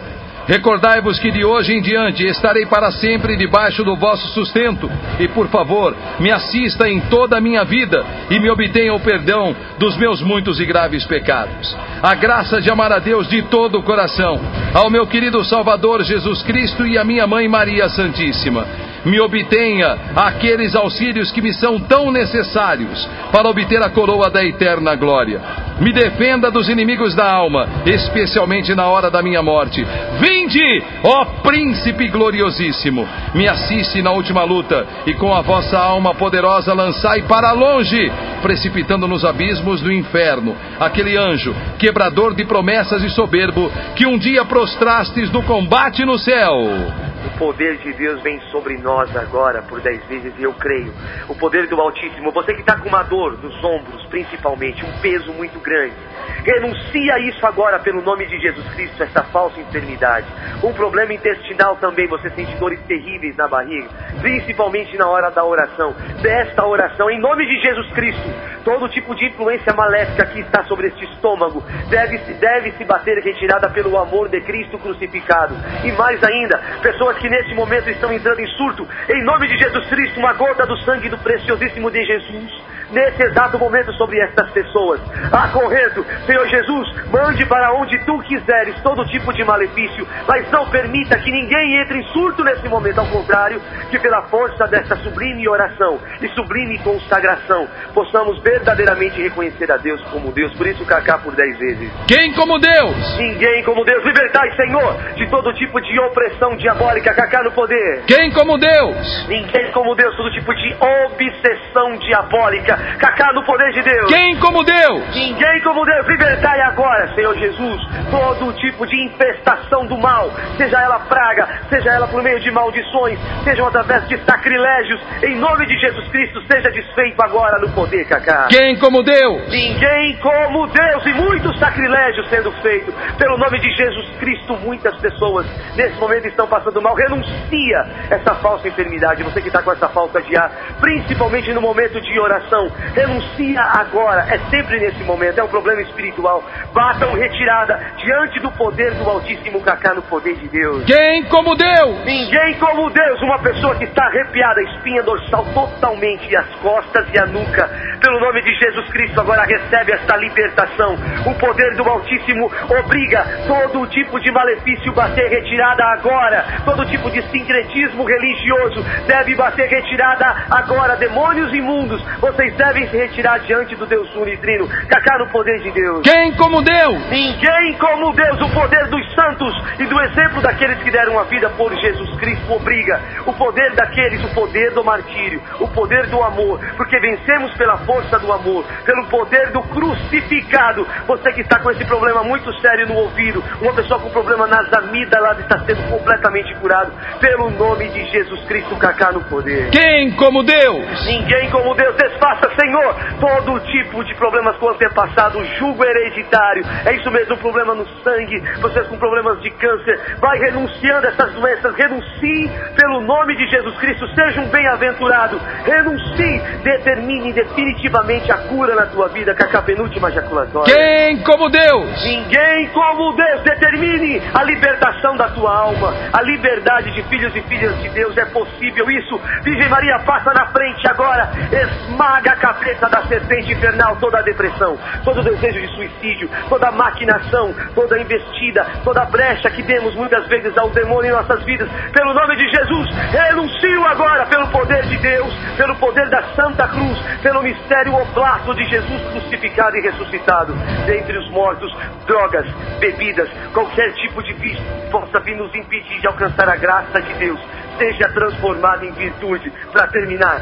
Recordai-vos 0.50 1.20
que 1.20 1.30
de 1.30 1.46
hoje 1.46 1.74
em 1.74 1.80
diante 1.80 2.26
estarei 2.26 2.66
para 2.66 2.92
sempre 2.92 3.38
debaixo 3.38 3.84
do 3.84 3.96
vosso 3.96 4.30
sustento. 4.30 4.90
E 5.20 5.28
por 5.28 5.48
favor, 5.48 5.96
me 6.20 6.32
assista 6.32 6.90
em 6.90 7.00
toda 7.02 7.38
a 7.38 7.42
minha 7.42 7.64
vida 7.64 8.04
e 8.32 8.40
me 8.40 8.50
obtenha 8.50 8.92
o 8.96 9.00
perdão 9.00 9.56
dos 9.78 9.96
meus 9.96 10.24
muitos 10.24 10.60
e 10.60 10.66
graves 10.66 11.06
pecados. 11.06 11.78
A 12.02 12.16
graça 12.16 12.60
de 12.60 12.72
amar 12.72 12.92
a 12.92 12.98
Deus 12.98 13.28
de 13.28 13.44
todo 13.44 13.78
o 13.78 13.84
coração, 13.84 14.42
ao 14.74 14.90
meu 14.90 15.06
querido 15.06 15.46
Salvador 15.46 16.04
Jesus 16.04 16.42
Cristo 16.42 16.84
e 16.84 16.98
a 16.98 17.04
minha 17.04 17.28
mãe 17.28 17.48
Maria 17.48 17.88
Santíssima 17.88 18.66
me 19.06 19.20
obtenha 19.22 19.98
aqueles 20.16 20.76
auxílios 20.76 21.32
que 21.32 21.42
me 21.42 21.54
são 21.54 21.80
tão 21.80 22.12
necessários 22.12 23.08
para 23.32 23.48
obter 23.48 23.82
a 23.82 23.90
coroa 23.90 24.30
da 24.30 24.44
eterna 24.44 24.96
glória. 24.96 25.40
Me 25.80 25.94
defenda 25.94 26.52
dos 26.52 26.68
inimigos 26.68 27.16
da 27.16 27.32
alma, 27.32 27.68
especialmente 27.86 28.76
na 28.76 28.88
hora 28.88 29.10
da 29.10 29.22
minha 29.22 29.42
morte. 29.42 29.86
Vinde, 30.20 30.84
ó 31.04 31.26
príncipe 31.42 32.10
gloriosíssimo, 32.10 33.08
me 33.34 33.48
assiste 33.48 34.02
na 34.02 34.12
última 34.12 34.44
luta 34.44 34.86
e 35.06 35.14
com 35.14 35.34
a 35.34 35.42
vossa 35.42 35.78
alma 35.78 36.14
poderosa 36.14 36.74
lançai 36.74 37.22
para 37.24 37.54
longe, 37.54 38.12
precipitando 38.42 39.08
nos 39.08 39.24
abismos 39.24 39.82
do 39.82 39.92
inferno, 39.92 40.56
aquele 40.80 41.16
anjo, 41.18 41.56
quebrador 41.78 42.36
de 42.36 42.46
promessas 42.46 43.02
e 43.04 43.10
soberbo, 43.10 43.72
que 43.96 44.06
um 44.06 44.18
dia 44.18 44.44
prostrastes 44.44 45.32
no 45.32 45.44
combate 45.44 46.04
no 46.06 46.18
céu. 46.18 47.09
Poder 47.40 47.78
de 47.78 47.94
Deus 47.94 48.22
vem 48.22 48.40
sobre 48.52 48.78
nós 48.78 49.16
agora 49.16 49.62
por 49.64 49.80
dez 49.82 50.04
vezes 50.06 50.34
e 50.38 50.44
eu 50.44 50.54
creio. 50.54 50.94
O 51.28 51.36
poder 51.36 51.68
do 51.68 51.80
Altíssimo, 51.80 52.32
você 52.32 52.54
que 52.54 52.62
está 52.62 52.78
com 52.78 52.90
uma 52.90 53.02
dor 53.04 53.42
nos 53.42 53.64
ombros, 53.64 54.06
principalmente, 54.08 54.86
um 54.86 54.92
peso 55.00 55.32
muito 55.34 55.60
grande. 55.60 55.96
Renuncia 56.44 57.20
isso 57.20 57.46
agora 57.46 57.80
pelo 57.80 58.02
nome 58.02 58.26
de 58.26 58.40
Jesus 58.40 58.68
Cristo, 58.74 59.04
essa 59.04 59.24
falsa 59.24 59.60
enfermidade. 59.60 60.28
Um 60.64 60.74
problema 60.74 61.14
intestinal 61.14 61.76
também, 61.78 62.08
você 62.08 62.30
sente 62.32 62.56
dores 62.58 62.80
terríveis 62.82 63.36
na 63.36 63.48
barriga, 63.48 63.88
principalmente 64.22 64.98
na 64.98 65.08
hora 65.08 65.30
da 65.30 65.44
oração. 65.44 65.96
Desta 66.22 66.66
oração, 66.66 67.10
em 67.10 67.20
nome 67.20 67.46
de 67.46 67.62
Jesus 67.62 67.90
Cristo, 67.94 68.30
todo 68.64 68.90
tipo 68.90 69.16
de 69.16 69.26
influência 69.26 69.74
maléfica 69.74 70.26
que 70.26 70.42
está 70.42 70.64
sobre 70.66 70.88
este 70.88 71.06
estômago 71.06 71.64
deve, 71.90 72.18
deve 72.18 72.72
se 72.74 72.84
bater 72.84 73.18
retirada 73.24 73.70
pelo 73.70 73.98
amor 73.98 74.30
de 74.30 74.42
Cristo 74.42 74.78
crucificado. 74.78 75.56
E 75.84 75.92
mais 75.94 76.22
ainda, 76.24 76.58
pessoas 76.82 77.00
pessoas 77.00 77.18
que 77.30 77.36
nesse 77.36 77.54
momento 77.54 77.88
estão 77.90 78.12
entrando 78.12 78.40
em 78.40 78.48
surto, 78.58 78.88
em 79.08 79.24
nome 79.24 79.48
de 79.48 79.58
Jesus 79.58 79.88
Cristo, 79.88 80.20
uma 80.20 80.34
gota 80.34 80.66
do 80.66 80.76
sangue 80.80 81.10
do 81.10 81.18
preciosíssimo 81.20 81.92
de 81.92 82.04
Jesus 82.04 82.70
nesse 82.92 83.24
exato 83.24 83.58
momento 83.58 83.94
sobre 83.94 84.20
estas 84.20 84.50
pessoas. 84.52 85.00
Acorrendo, 85.32 86.06
Senhor 86.26 86.48
Jesus, 86.48 87.06
mande 87.12 87.46
para 87.46 87.74
onde 87.74 87.98
tu 88.06 88.18
quiseres 88.20 88.76
todo 88.82 89.06
tipo 89.06 89.32
de 89.34 89.44
malefício, 89.44 90.08
mas 90.28 90.50
não 90.52 90.70
permita 90.70 91.18
que 91.20 91.32
ninguém 91.32 91.82
entre 91.82 92.00
em 92.00 92.04
surto 92.10 92.44
nesse 92.44 92.68
momento, 92.68 93.00
ao 93.00 93.08
contrário, 93.08 93.62
que 93.90 94.00
pela 94.00 94.24
força 94.24 94.66
desta 94.68 94.96
sublime 94.98 95.48
oração 95.48 96.00
e 96.22 96.28
sublime 96.30 96.80
consagração, 96.80 97.68
possamos 97.94 98.42
verdadeiramente 98.42 99.22
reconhecer 99.22 99.72
a 99.72 99.78
Deus 99.78 100.02
como 100.12 100.32
Deus. 100.32 100.54
Por 100.56 100.68
isso, 100.68 100.86
Cacá 100.86 101.18
por 101.18 101.36
dez 101.36 101.58
vezes. 101.58 101.92
Quem 102.08 102.34
como 102.34 102.58
Deus? 102.60 103.18
Ninguém 103.18 103.64
como 103.64 103.86
Deus. 103.86 104.04
Libertai, 104.04 104.52
Senhor, 104.56 104.98
de 105.16 105.30
todo 105.30 105.54
tipo 105.54 105.80
de 105.82 106.00
opressão 106.00 106.56
diabólica, 106.56 107.14
Cacá 107.20 107.44
no 107.44 107.52
poder. 107.52 108.04
Quem 108.08 108.32
como 108.32 108.58
Deus? 108.58 109.28
Ninguém 109.28 109.70
como 109.74 109.94
Deus, 109.94 110.16
todo 110.16 110.32
tipo 110.32 110.56
de 110.56 110.74
obsessão 110.80 111.98
diabólica. 111.98 112.78
Cacá 112.98 113.34
no 113.34 113.44
poder 113.44 113.74
de 113.74 113.82
Deus. 113.82 114.08
Quem 114.08 114.38
como 114.38 114.64
Deus? 114.64 115.14
Ninguém 115.14 115.60
como 115.62 115.84
Deus. 115.84 116.08
Libertai 116.08 116.62
agora, 116.62 117.14
Senhor 117.16 117.36
Jesus, 117.38 117.82
todo 118.10 118.54
tipo 118.54 118.88
de 118.88 119.04
infestação 119.04 119.86
do 119.86 119.98
mal, 119.98 120.32
seja 120.56 120.80
ela 120.82 121.00
praga, 121.00 121.66
seja 121.70 121.90
ela 121.92 122.08
por 122.08 122.24
meio 122.24 122.40
de 122.40 122.52
maldições, 122.52 123.20
sejam 123.44 123.68
através 123.68 124.08
de 124.08 124.18
sacrilégios, 124.24 125.02
em 125.22 125.36
nome 125.36 125.66
de 125.66 125.78
Jesus 125.78 126.08
Cristo, 126.08 126.42
seja 126.50 126.72
desfeito 126.72 127.22
agora 127.22 127.60
no 127.60 127.70
poder, 127.74 128.06
Cacá. 128.08 128.48
Quem 128.50 128.78
como 128.78 129.04
Deus? 129.04 129.50
Ninguém 129.50 130.16
como 130.22 130.68
Deus 130.68 131.06
e 131.06 131.14
muitos 131.16 131.60
sacrilégios 131.60 132.30
sendo 132.30 132.50
feitos. 132.62 132.96
Pelo 133.18 133.38
nome 133.38 133.60
de 133.60 133.70
Jesus 133.76 134.10
Cristo, 134.20 134.56
muitas 134.64 134.96
pessoas 135.02 135.46
nesse 135.76 136.00
momento 136.00 136.26
estão 136.26 136.48
passando 136.48 136.82
mal. 136.82 136.96
Renuncia 137.10 137.88
essa 138.12 138.36
falsa 138.36 138.68
enfermidade. 138.68 139.24
Você 139.24 139.42
que 139.42 139.48
está 139.48 139.64
com 139.64 139.72
essa 139.72 139.90
falta 139.90 140.22
de 140.22 140.38
ar, 140.38 140.52
principalmente 140.80 141.52
no 141.54 141.62
momento 141.62 142.00
de 142.00 142.20
oração, 142.20 142.70
renuncia 142.94 143.62
agora. 143.62 144.28
É 144.30 144.38
sempre 144.52 144.80
nesse 144.80 145.04
momento, 145.04 145.40
é 145.40 145.44
um 145.44 145.48
problema 145.48 145.82
espiritual. 145.82 146.44
Batam 146.72 147.14
retirada 147.16 147.80
diante 147.98 148.40
do 148.40 148.52
poder 148.52 148.94
do 148.94 149.10
Altíssimo 149.10 149.60
Cacá 149.62 149.96
no 149.96 150.04
poder 150.04 150.36
de 150.36 150.48
Deus. 150.50 150.86
Quem 150.86 151.24
como 151.26 151.56
Deus? 151.56 152.06
Ninguém 152.06 152.54
como 152.60 152.90
Deus, 152.92 153.22
uma 153.24 153.40
pessoa 153.40 153.76
que 153.76 153.86
está 153.86 154.06
arrepiada, 154.06 154.62
espinha 154.62 155.02
dorsal 155.02 155.46
totalmente, 155.54 156.30
e 156.30 156.36
as 156.36 156.48
costas 156.56 157.08
e 157.12 157.18
a 157.18 157.26
nuca. 157.26 157.70
Pelo 158.00 158.20
nome 158.20 158.42
de 158.44 158.54
Jesus 158.54 158.88
Cristo, 158.90 159.20
agora 159.20 159.44
recebe 159.44 159.94
esta 159.94 160.16
libertação. 160.16 160.96
O 161.26 161.34
poder 161.36 161.76
do 161.76 161.84
Altíssimo 161.90 162.52
obriga 162.70 163.26
todo 163.48 163.88
tipo 163.88 164.20
de 164.20 164.32
malefício 164.32 164.94
bater 164.94 165.30
retirada 165.30 165.84
agora. 165.86 166.46
Todo 166.66 166.86
tipo 166.90 167.10
de 167.10 167.22
sincretismo 167.30 168.04
religioso 168.04 168.84
deve 169.08 169.36
bater 169.36 169.70
retirada 169.70 170.26
agora. 170.50 170.96
Demônios 170.96 171.54
imundos, 171.54 172.04
vocês 172.20 172.56
devem 172.56 172.88
se 172.90 172.98
retirar 172.98 173.40
diante 173.40 173.76
do 173.76 173.86
Deus 173.86 174.14
unitrino. 174.16 174.68
Cacá 174.88 175.18
no 175.18 175.30
poder 175.30 175.60
de 175.60 175.72
Deus. 175.72 176.02
Quem 176.04 176.34
como 176.36 176.62
Deus? 176.62 177.10
Ninguém 177.10 177.74
como 177.80 178.12
Deus, 178.14 178.42
o 178.42 178.50
poder 178.50 178.88
dos 178.88 179.14
santos 179.14 179.54
e 179.80 179.86
do 179.86 180.00
exemplo 180.02 180.42
daqueles 180.42 180.78
que 180.80 180.92
deram 180.92 181.20
a 181.20 181.24
vida 181.24 181.50
por 181.52 181.74
Jesus 181.76 182.10
Cristo 182.18 182.54
obriga. 182.54 183.02
O 183.26 183.34
poder 183.34 183.72
daqueles, 183.76 184.24
o 184.24 184.34
poder 184.34 184.72
do 184.72 184.84
martírio, 184.84 185.42
o 185.60 185.68
poder 185.68 186.08
do 186.08 186.22
amor, 186.24 186.60
porque 186.76 187.00
vencemos 187.00 187.54
pela 187.56 187.78
força 187.80 188.20
do 188.20 188.32
amor, 188.32 188.66
pelo 188.86 189.06
poder 189.08 189.52
do 189.52 189.62
crucificado. 189.64 190.88
Você 191.08 191.32
que 191.34 191.42
está 191.42 191.60
com 191.60 191.72
esse 191.72 191.86
problema 191.86 192.24
muito 192.24 192.52
sério 192.60 192.88
no 192.88 192.96
ouvido, 192.96 193.44
uma 193.62 193.74
pessoa 193.74 194.00
com 194.00 194.10
problema 194.10 194.48
nas 194.48 194.72
amígdalas 194.74 195.40
está 195.40 195.60
sendo 195.66 195.90
completamente 195.90 196.54
curado 196.80 196.92
pelo 197.20 197.50
nome 197.52 197.90
de 197.90 198.06
Jesus 198.12 198.42
Cristo, 198.46 198.76
Cacá 198.78 199.12
no 199.12 199.22
poder. 199.26 199.70
Quem 199.72 200.12
como 200.12 200.44
Deus? 200.44 201.06
Ninguém 201.06 201.50
como 201.50 201.74
Deus 201.76 201.96
desfaça, 201.96 202.50
Senhor, 202.60 202.96
todo 203.20 203.60
tipo 203.60 204.04
de 204.04 204.16
problemas 204.16 204.56
com 204.58 204.68
o 204.68 204.70
antepassado, 204.70 205.44
jugo 205.58 205.84
hereditário. 205.84 206.64
É 206.86 206.96
isso 206.96 207.10
mesmo, 207.12 207.38
problema 207.38 207.76
no 207.76 207.86
sangue, 208.04 208.40
vocês 208.62 208.88
com 208.88 208.98
problemas 208.98 209.42
de 209.42 209.50
câncer. 209.52 210.18
Vai 210.20 210.38
renunciando 210.40 211.08
a 211.08 211.10
essas 211.10 211.34
doenças, 211.34 211.76
renuncie 211.76 212.52
pelo 212.76 213.02
nome 213.02 213.36
de 213.36 213.48
Jesus 213.48 213.78
Cristo. 213.78 214.08
Seja 214.16 214.42
um 214.42 214.48
bem-aventurado, 214.48 215.40
renuncie, 215.66 216.40
determine 216.64 217.34
definitivamente 217.34 218.32
a 218.32 218.38
cura 218.38 218.76
na 218.76 218.86
tua 218.88 219.10
vida, 219.10 219.36
a 219.40 219.62
penúltima 219.62 220.10
ejaculatória. 220.10 220.74
Quem 220.74 221.22
como 221.24 221.50
Deus? 221.50 222.04
Ninguém 222.04 222.68
como 222.70 223.14
Deus 223.14 223.42
determine 223.42 224.22
a 224.34 224.44
libertação 224.44 225.18
da 225.18 225.30
tua 225.30 225.54
alma, 225.54 225.94
a 226.14 226.22
liberdade 226.22 226.69
de 226.78 227.04
filhos 227.04 227.36
e 227.36 227.42
filhas 227.42 227.76
de 227.82 227.90
Deus 227.90 228.16
é 228.16 228.26
possível. 228.26 228.90
Isso, 228.92 229.20
Virgem 229.44 229.68
Maria, 229.70 230.00
passa 230.06 230.32
na 230.34 230.46
frente 230.48 230.88
agora, 230.88 231.30
esmaga 231.52 232.32
a 232.32 232.36
cabeça 232.36 232.88
da 232.88 233.02
serpente 233.08 233.52
infernal, 233.52 233.96
toda 233.96 234.20
a 234.20 234.22
depressão, 234.22 234.78
todo 235.04 235.20
o 235.20 235.24
desejo 235.24 235.60
de 235.60 235.76
suicídio, 235.76 236.30
toda 236.48 236.68
a 236.68 236.72
maquinação, 236.72 237.54
toda 237.74 237.96
a 237.96 238.00
investida, 238.00 238.66
toda 238.84 239.02
a 239.02 239.06
brecha 239.06 239.50
que 239.50 239.64
demos 239.64 239.96
muitas 239.96 240.28
vezes 240.28 240.56
ao 240.58 240.70
demônio 240.70 241.10
em 241.10 241.14
nossas 241.14 241.44
vidas. 241.44 241.68
Pelo 241.92 242.14
nome 242.14 242.36
de 242.36 242.48
Jesus, 242.48 242.90
renuncio 243.12 243.86
agora 243.88 244.26
pelo 244.28 244.48
poder 244.50 244.84
de 244.84 244.98
Deus, 244.98 245.34
pelo 245.58 245.76
poder 245.78 246.08
da 246.10 246.22
Santa 246.36 246.68
Cruz, 246.68 247.00
pelo 247.24 247.42
mistério 247.42 247.96
oblato 247.96 248.54
de 248.54 248.64
Jesus 248.66 249.02
crucificado 249.12 249.76
e 249.76 249.82
ressuscitado 249.82 250.54
dentre 250.86 251.18
os 251.18 251.30
mortos, 251.32 251.76
drogas, 252.06 252.46
bebidas, 252.80 253.30
qualquer 253.54 253.92
tipo 253.94 254.22
de 254.24 254.34
vício 254.34 254.64
possa 254.92 255.20
vir 255.20 255.36
nos 255.36 255.54
impedir 255.56 256.00
de 256.00 256.08
alcançar 256.08 256.50
a 256.50 256.59
graça 256.60 257.02
de 257.02 257.14
Deus, 257.16 257.40
seja 257.78 258.10
transformado 258.10 258.86
em 258.86 258.92
virtude 258.92 259.52
para 259.72 259.88
terminar. 259.88 260.42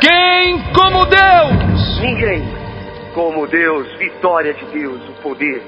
Quem 0.00 0.62
como 0.72 1.04
Deus? 1.06 2.00
Ninguém 2.00 2.42
como 3.14 3.46
Deus, 3.46 3.86
vitória 3.96 4.52
de 4.54 4.64
Deus, 4.66 5.00
o 5.08 5.22
poder 5.22 5.62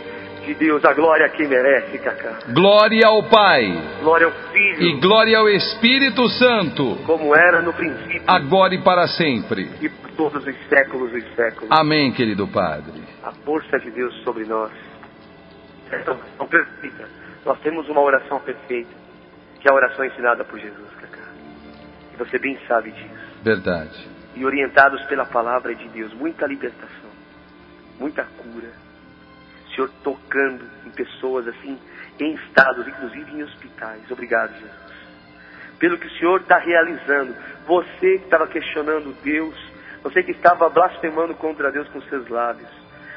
de 0.45 0.55
Deus, 0.55 0.85
a 0.85 0.93
glória 0.93 1.27
a 1.27 1.29
quem 1.29 1.49
merece, 1.49 1.99
Cacá. 1.99 2.39
Glória 2.53 3.07
ao 3.07 3.25
Pai 3.25 3.83
Glória 4.01 4.27
ao 4.27 4.33
Filho, 4.53 4.83
e 4.83 5.01
glória 5.01 5.39
ao 5.39 5.49
Espírito 5.49 6.29
Santo, 6.31 6.97
como 7.05 7.35
era 7.35 7.63
no 7.63 7.73
princípio 7.73 8.23
agora 8.27 8.75
e 8.75 8.83
para 8.83 9.09
sempre. 9.09 9.69
e 9.81 9.89
por 9.89 10.11
todos 10.13 10.47
os 10.47 10.69
séculos 10.69 11.11
dos 11.11 11.25
séculos. 11.35 11.69
Amém, 11.71 12.13
querido 12.13 12.47
Padre. 12.47 13.03
A 13.25 13.33
força 13.33 13.79
de 13.79 13.91
Deus 13.91 14.15
sobre 14.23 14.45
nós. 14.45 14.71
Essa 15.91 16.13
oração 16.13 16.47
perfeita. 16.47 17.09
Nós 17.45 17.59
temos 17.61 17.89
uma 17.89 18.01
oração 18.01 18.41
perfeita, 18.41 18.91
que 19.61 19.69
é 19.69 19.73
a 19.73 19.75
oração 19.75 20.05
ensinada 20.05 20.45
por 20.45 20.59
Jesus, 20.59 20.89
Cacá. 21.01 21.29
E 22.13 22.17
você 22.17 22.39
bem 22.39 22.59
sabe 22.67 22.93
disso. 22.93 23.27
Verdade. 23.43 24.09
E 24.35 24.45
orientados 24.45 25.03
pela 25.07 25.25
palavra 25.25 25.75
de 25.75 25.89
Deus, 25.89 26.13
muita 26.15 26.47
libertação, 26.47 27.11
muita 27.99 28.25
cura. 28.25 28.71
O 29.67 29.75
Senhor 29.75 29.91
tocando 30.03 30.65
em 30.87 30.91
pessoas 30.91 31.49
assim, 31.49 31.79
em 32.19 32.35
estados, 32.35 32.87
inclusive 32.87 33.33
em 33.33 33.43
hospitais. 33.43 34.11
Obrigado, 34.11 34.53
Jesus. 34.53 34.97
Pelo 35.79 35.99
que 35.99 36.07
o 36.07 36.19
Senhor 36.19 36.41
está 36.41 36.59
realizando. 36.59 37.35
Você 37.67 38.19
que 38.19 38.25
estava 38.25 38.47
questionando 38.47 39.15
Deus, 39.23 39.55
você 40.03 40.23
que 40.23 40.31
estava 40.31 40.69
blasfemando 40.69 41.35
contra 41.35 41.73
Deus 41.73 41.89
com 41.89 42.01
seus 42.03 42.29
lábios. 42.29 42.71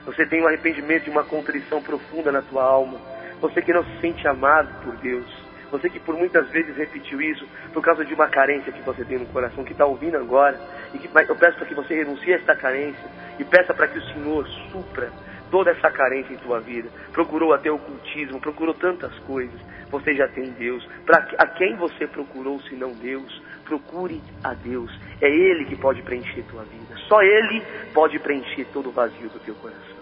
Você 0.06 0.26
tem 0.26 0.42
um 0.42 0.48
arrependimento 0.48 1.08
e 1.08 1.10
uma 1.12 1.24
contrição 1.24 1.82
profunda 1.82 2.32
na 2.32 2.42
tua 2.42 2.64
alma. 2.64 3.00
Você 3.42 3.62
que 3.62 3.72
não 3.72 3.84
se 3.84 4.00
sente 4.02 4.28
amado 4.28 4.84
por 4.84 4.96
Deus. 4.98 5.49
Você 5.72 5.90
que 5.90 6.00
por 6.00 6.16
muitas 6.16 6.50
vezes 6.50 6.76
repetiu 6.76 7.22
isso 7.22 7.48
por 7.74 7.84
causa 7.84 8.04
de 8.04 8.14
uma 8.14 8.28
carência 8.28 8.72
que 8.72 8.82
você 8.82 9.04
tem 9.06 9.20
no 9.20 9.26
coração, 9.28 9.64
que 9.64 9.72
está 9.72 9.86
ouvindo 9.86 10.18
agora. 10.18 10.60
E 10.94 10.98
que, 10.98 11.08
eu 11.08 11.36
peço 11.36 11.58
para 11.58 11.68
que 11.68 11.76
você 11.76 11.96
renuncie 11.96 12.34
a 12.34 12.38
esta 12.38 12.56
carência 12.56 13.06
e 13.38 13.44
peça 13.44 13.74
para 13.74 13.88
que 13.88 14.00
o 14.00 14.14
Senhor 14.14 14.48
supra 14.72 15.12
toda 15.52 15.72
essa 15.72 15.90
carência 15.92 16.34
em 16.34 16.38
tua 16.38 16.60
vida. 16.60 16.90
Procurou 17.12 17.54
até 17.54 17.72
ocultismo, 17.72 18.40
procurou 18.40 18.74
tantas 18.74 19.18
coisas. 19.20 19.60
Você 19.90 20.14
já 20.14 20.28
tem 20.28 20.52
Deus. 20.52 20.88
Para 21.06 21.28
a 21.38 21.48
quem 21.48 21.76
você 21.76 22.08
procurou 22.08 22.60
se 22.62 22.76
não 22.76 22.92
Deus? 22.92 23.42
Procure 23.66 24.22
a 24.44 24.54
Deus. 24.54 24.92
É 25.22 25.30
Ele 25.30 25.66
que 25.66 25.76
pode 25.76 26.02
preencher 26.04 26.44
tua 26.44 26.64
vida. 26.64 26.96
Só 27.08 27.22
Ele 27.22 27.64
pode 27.94 28.20
preencher 28.20 28.66
todo 28.74 28.90
o 28.90 28.92
vazio 28.92 29.30
do 29.30 29.40
teu 29.40 29.56
coração. 29.56 30.00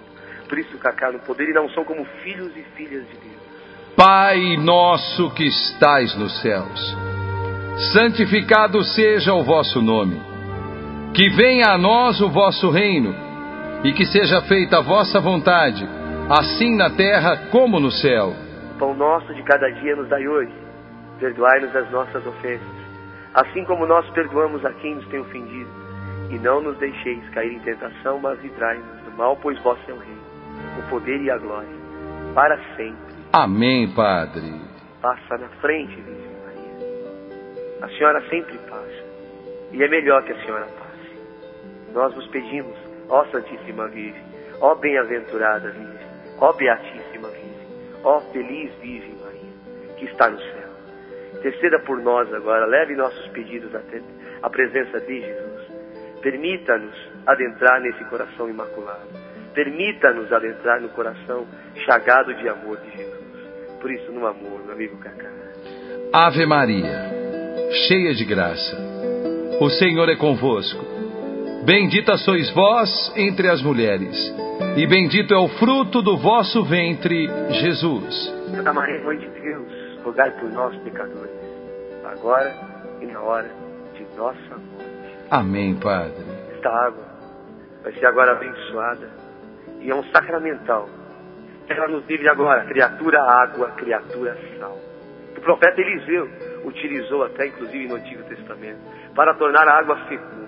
Por 0.48 0.58
isso, 0.58 0.78
Cacá, 0.78 1.12
no 1.12 1.20
poder 1.20 1.50
e 1.50 1.54
não 1.54 1.70
são 1.70 1.84
como 1.84 2.06
filhos 2.24 2.56
e 2.56 2.64
filhas 2.76 3.06
de 3.08 3.18
Deus. 3.18 3.57
Pai 3.98 4.58
nosso 4.58 5.32
que 5.32 5.48
estais 5.48 6.16
nos 6.16 6.40
céus, 6.40 6.98
santificado 7.92 8.84
seja 8.84 9.34
o 9.34 9.44
vosso 9.44 9.82
nome. 9.82 10.22
Que 11.16 11.28
venha 11.30 11.72
a 11.72 11.80
nós 11.80 12.22
o 12.22 12.30
vosso 12.30 12.70
reino, 12.70 13.16
e 13.84 13.92
que 13.94 14.06
seja 14.06 14.40
feita 14.44 14.78
a 14.78 14.82
vossa 14.82 15.20
vontade, 15.20 15.84
assim 16.30 16.76
na 16.76 16.92
terra 16.92 17.48
como 17.50 17.80
no 17.80 17.90
céu. 17.90 18.36
Pão 18.78 18.94
nosso 18.94 19.34
de 19.34 19.42
cada 19.42 19.68
dia 19.68 19.96
nos 19.96 20.08
dai 20.10 20.28
hoje. 20.28 20.54
Perdoai-nos 21.20 21.76
as 21.76 21.90
nossas 21.90 22.24
ofensas, 22.24 22.78
assim 23.34 23.66
como 23.66 23.88
nós 23.88 24.08
perdoamos 24.12 24.64
a 24.64 24.74
quem 24.74 24.94
nos 24.94 25.08
tem 25.08 25.22
ofendido. 25.22 25.72
E 26.30 26.38
não 26.38 26.62
nos 26.62 26.78
deixeis 26.78 27.28
cair 27.30 27.52
em 27.52 27.60
tentação, 27.62 28.20
mas 28.20 28.40
livrai-nos 28.44 29.02
do 29.06 29.18
mal, 29.18 29.36
pois 29.42 29.60
vós 29.64 29.80
é 29.90 29.92
o 29.92 29.98
reino, 29.98 30.22
o 30.78 30.88
poder 30.88 31.20
e 31.20 31.32
a 31.32 31.38
glória, 31.40 31.76
para 32.36 32.60
sempre. 32.76 33.07
Amém, 33.40 33.88
Padre. 33.94 34.52
Passa 35.00 35.38
na 35.38 35.48
frente, 35.62 35.94
Virgem 36.02 36.38
Maria. 36.44 37.84
A 37.84 37.90
senhora 37.90 38.20
sempre 38.32 38.58
passa. 38.68 39.06
E 39.72 39.84
é 39.84 39.88
melhor 39.88 40.24
que 40.24 40.32
a 40.32 40.42
senhora 40.44 40.66
passe. 40.66 41.94
Nós 41.94 42.16
vos 42.16 42.26
pedimos, 42.30 42.76
ó 43.08 43.26
Santíssima 43.26 43.90
Virgem, 43.90 44.24
ó 44.60 44.74
bem-aventurada 44.74 45.70
Virgem, 45.70 46.08
ó 46.40 46.52
Beatíssima 46.52 47.28
Virgem, 47.28 47.68
ó 48.04 48.22
feliz 48.32 48.74
Virgem 48.82 49.16
Maria, 49.24 49.96
que 50.00 50.06
está 50.06 50.32
no 50.32 50.40
céu. 50.40 50.70
Interceda 51.36 51.78
por 51.82 52.02
nós 52.02 52.34
agora, 52.34 52.66
leve 52.66 52.96
nossos 52.96 53.28
pedidos 53.28 53.76
até 53.76 54.02
a 54.42 54.50
presença 54.50 55.00
de 55.02 55.22
Jesus. 55.22 55.62
Permita-nos 56.24 56.96
adentrar 57.28 57.82
nesse 57.82 58.04
coração 58.06 58.50
imaculado. 58.50 59.10
Permita-nos 59.54 60.34
adentrar 60.34 60.82
no 60.82 60.90
coração 60.90 61.48
chagado 61.86 62.34
de 62.34 62.50
amor 62.50 62.78
de 62.78 62.98
Jesus. 62.98 63.17
Por 63.88 63.94
isso, 63.94 64.12
no 64.12 64.28
amor, 64.28 64.66
meu 64.66 64.74
amigo 64.74 64.98
Cacá. 64.98 65.32
Ave 66.12 66.46
Maria, 66.46 67.10
cheia 67.88 68.14
de 68.14 68.26
graça, 68.26 68.78
o 69.62 69.70
Senhor 69.70 70.10
é 70.10 70.16
convosco. 70.18 70.84
Bendita 71.64 72.18
sois 72.18 72.50
vós 72.50 73.14
entre 73.16 73.48
as 73.48 73.62
mulheres, 73.62 74.14
e 74.76 74.86
bendito 74.86 75.34
é 75.34 75.38
o 75.38 75.48
fruto 75.58 76.02
do 76.02 76.18
vosso 76.18 76.66
ventre, 76.66 77.30
Jesus. 77.62 78.14
Santa 78.54 78.74
Maria, 78.74 79.02
Mãe 79.06 79.20
de 79.20 79.30
Deus, 79.30 79.72
rogai 80.04 80.32
por 80.32 80.52
nós, 80.52 80.76
pecadores, 80.82 81.32
agora 82.04 82.54
e 83.00 83.06
na 83.06 83.22
hora 83.22 83.50
de 83.94 84.06
nossa 84.18 84.58
morte. 84.58 85.16
Amém, 85.32 85.76
Padre. 85.76 86.26
Esta 86.56 86.68
água 86.68 87.06
vai 87.84 87.94
ser 87.94 88.06
agora 88.06 88.34
abençoada 88.34 89.10
e 89.80 89.90
é 89.90 89.96
um 89.96 90.04
sacramental. 90.12 90.90
Ela 91.70 91.88
nos 91.88 92.06
livre 92.08 92.28
agora, 92.30 92.66
criatura 92.66 93.22
água, 93.22 93.72
criatura 93.72 94.38
sal. 94.58 94.78
O 95.36 95.42
profeta 95.42 95.82
Eliseu 95.82 96.30
utilizou 96.64 97.24
até, 97.24 97.48
inclusive 97.48 97.88
no 97.88 97.96
Antigo 97.96 98.24
Testamento, 98.24 98.80
para 99.14 99.34
tornar 99.36 99.68
a 99.68 99.78
água 99.78 99.96
fecunda. 100.08 100.48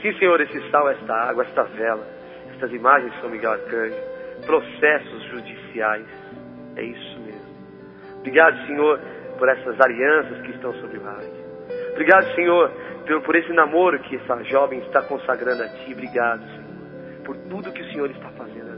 Sim, 0.00 0.12
Senhor, 0.18 0.40
esse 0.40 0.70
sal, 0.70 0.88
esta 0.90 1.14
água, 1.14 1.44
esta 1.44 1.62
vela, 1.64 2.06
estas 2.52 2.72
imagens 2.72 3.12
São 3.20 3.28
Miguel 3.28 3.52
Arcanjo, 3.52 3.96
processos 4.46 5.22
judiciais. 5.24 6.06
É 6.76 6.82
isso 6.84 7.20
mesmo. 7.20 7.40
Obrigado, 8.18 8.66
Senhor, 8.66 8.98
por 9.38 9.48
essas 9.48 9.80
alianças 9.80 10.40
que 10.42 10.50
estão 10.52 10.72
sobre 10.74 10.98
o 10.98 11.02
rádio. 11.02 11.40
Obrigado, 11.92 12.34
Senhor, 12.34 12.70
por, 13.24 13.36
esse 13.36 13.52
namoro 13.52 13.98
que 14.00 14.16
essa 14.16 14.42
jovem 14.44 14.80
está 14.80 15.02
consagrando 15.02 15.62
a 15.62 15.68
Ti. 15.68 15.92
Obrigado, 15.92 16.40
Senhor, 16.40 17.24
por 17.24 17.36
tudo 17.36 17.72
que 17.72 17.82
o 17.82 17.92
Senhor 17.92 18.10
está 18.10 18.28
fazendo. 18.30 18.69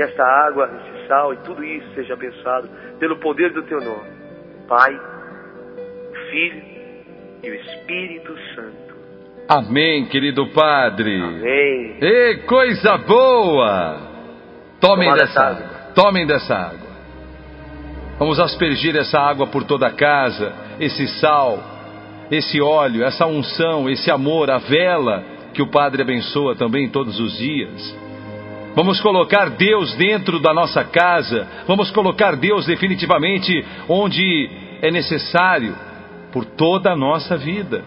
Que 0.00 0.04
esta 0.04 0.24
água, 0.24 0.64
esse 0.64 1.06
sal 1.06 1.34
e 1.34 1.36
tudo 1.44 1.62
isso 1.62 1.86
seja 1.94 2.14
abençoado 2.14 2.70
pelo 2.98 3.18
poder 3.18 3.52
do 3.52 3.62
Teu 3.64 3.82
nome. 3.82 4.08
Pai, 4.66 4.98
Filho 6.30 6.62
e 7.42 7.50
o 7.50 7.54
Espírito 7.54 8.34
Santo. 8.54 8.94
Amém, 9.46 10.06
querido 10.06 10.46
Padre. 10.54 11.20
Amém. 11.20 11.98
E 12.00 12.36
coisa 12.46 12.96
boa! 12.96 13.98
Tomem 14.80 15.10
Tomar 15.10 15.18
dessa 15.18 15.32
essa 15.32 15.42
água. 15.42 15.68
Tomem 15.94 16.26
dessa 16.26 16.54
água. 16.54 16.90
Vamos 18.18 18.40
aspergir 18.40 18.96
essa 18.96 19.20
água 19.20 19.48
por 19.48 19.64
toda 19.64 19.86
a 19.86 19.92
casa, 19.92 20.50
esse 20.80 21.06
sal, 21.20 21.58
esse 22.30 22.58
óleo, 22.58 23.04
essa 23.04 23.26
unção, 23.26 23.86
esse 23.86 24.10
amor, 24.10 24.50
a 24.50 24.56
vela 24.56 25.22
que 25.52 25.60
o 25.60 25.70
Padre 25.70 26.00
abençoa 26.00 26.56
também 26.56 26.88
todos 26.88 27.20
os 27.20 27.36
dias. 27.36 28.09
Vamos 28.74 29.00
colocar 29.00 29.50
Deus 29.50 29.94
dentro 29.96 30.38
da 30.38 30.54
nossa 30.54 30.84
casa, 30.84 31.46
vamos 31.66 31.90
colocar 31.90 32.36
Deus 32.36 32.66
definitivamente 32.66 33.64
onde 33.88 34.48
é 34.80 34.90
necessário, 34.90 35.76
por 36.32 36.44
toda 36.44 36.92
a 36.92 36.96
nossa 36.96 37.36
vida. 37.36 37.84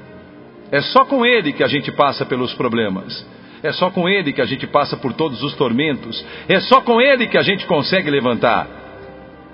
É 0.72 0.82
só 0.82 1.06
com 1.06 1.26
Ele 1.26 1.54
que 1.54 1.64
a 1.64 1.68
gente 1.68 1.92
passa 1.92 2.26
pelos 2.26 2.54
problemas. 2.54 3.26
É 3.62 3.72
só 3.72 3.90
com 3.90 4.10
Ele 4.10 4.34
que 4.34 4.42
a 4.42 4.46
gente 4.46 4.68
passa 4.68 4.98
por 4.98 5.14
todos 5.14 5.42
os 5.42 5.56
tormentos. 5.56 6.24
É 6.50 6.60
só 6.60 6.82
com 6.82 7.00
Ele 7.00 7.28
que 7.28 7.38
a 7.38 7.44
gente 7.44 7.66
consegue 7.66 8.10
levantar. 8.10 8.68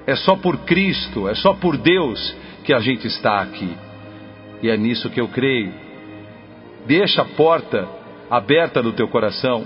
É 0.08 0.16
só 0.16 0.36
por 0.36 0.58
Cristo, 0.60 1.30
é 1.30 1.36
só 1.36 1.54
por 1.54 1.78
Deus 1.78 2.36
que 2.64 2.74
a 2.74 2.80
gente 2.80 3.06
está 3.06 3.42
aqui. 3.42 3.72
E 4.64 4.70
é 4.70 4.76
nisso 4.76 5.10
que 5.10 5.22
eu 5.22 5.28
creio. 5.28 5.72
Deixa 6.88 7.22
a 7.22 7.26
porta 7.26 7.88
aberta 8.30 8.82
do 8.82 8.94
teu 8.94 9.08
coração. 9.08 9.66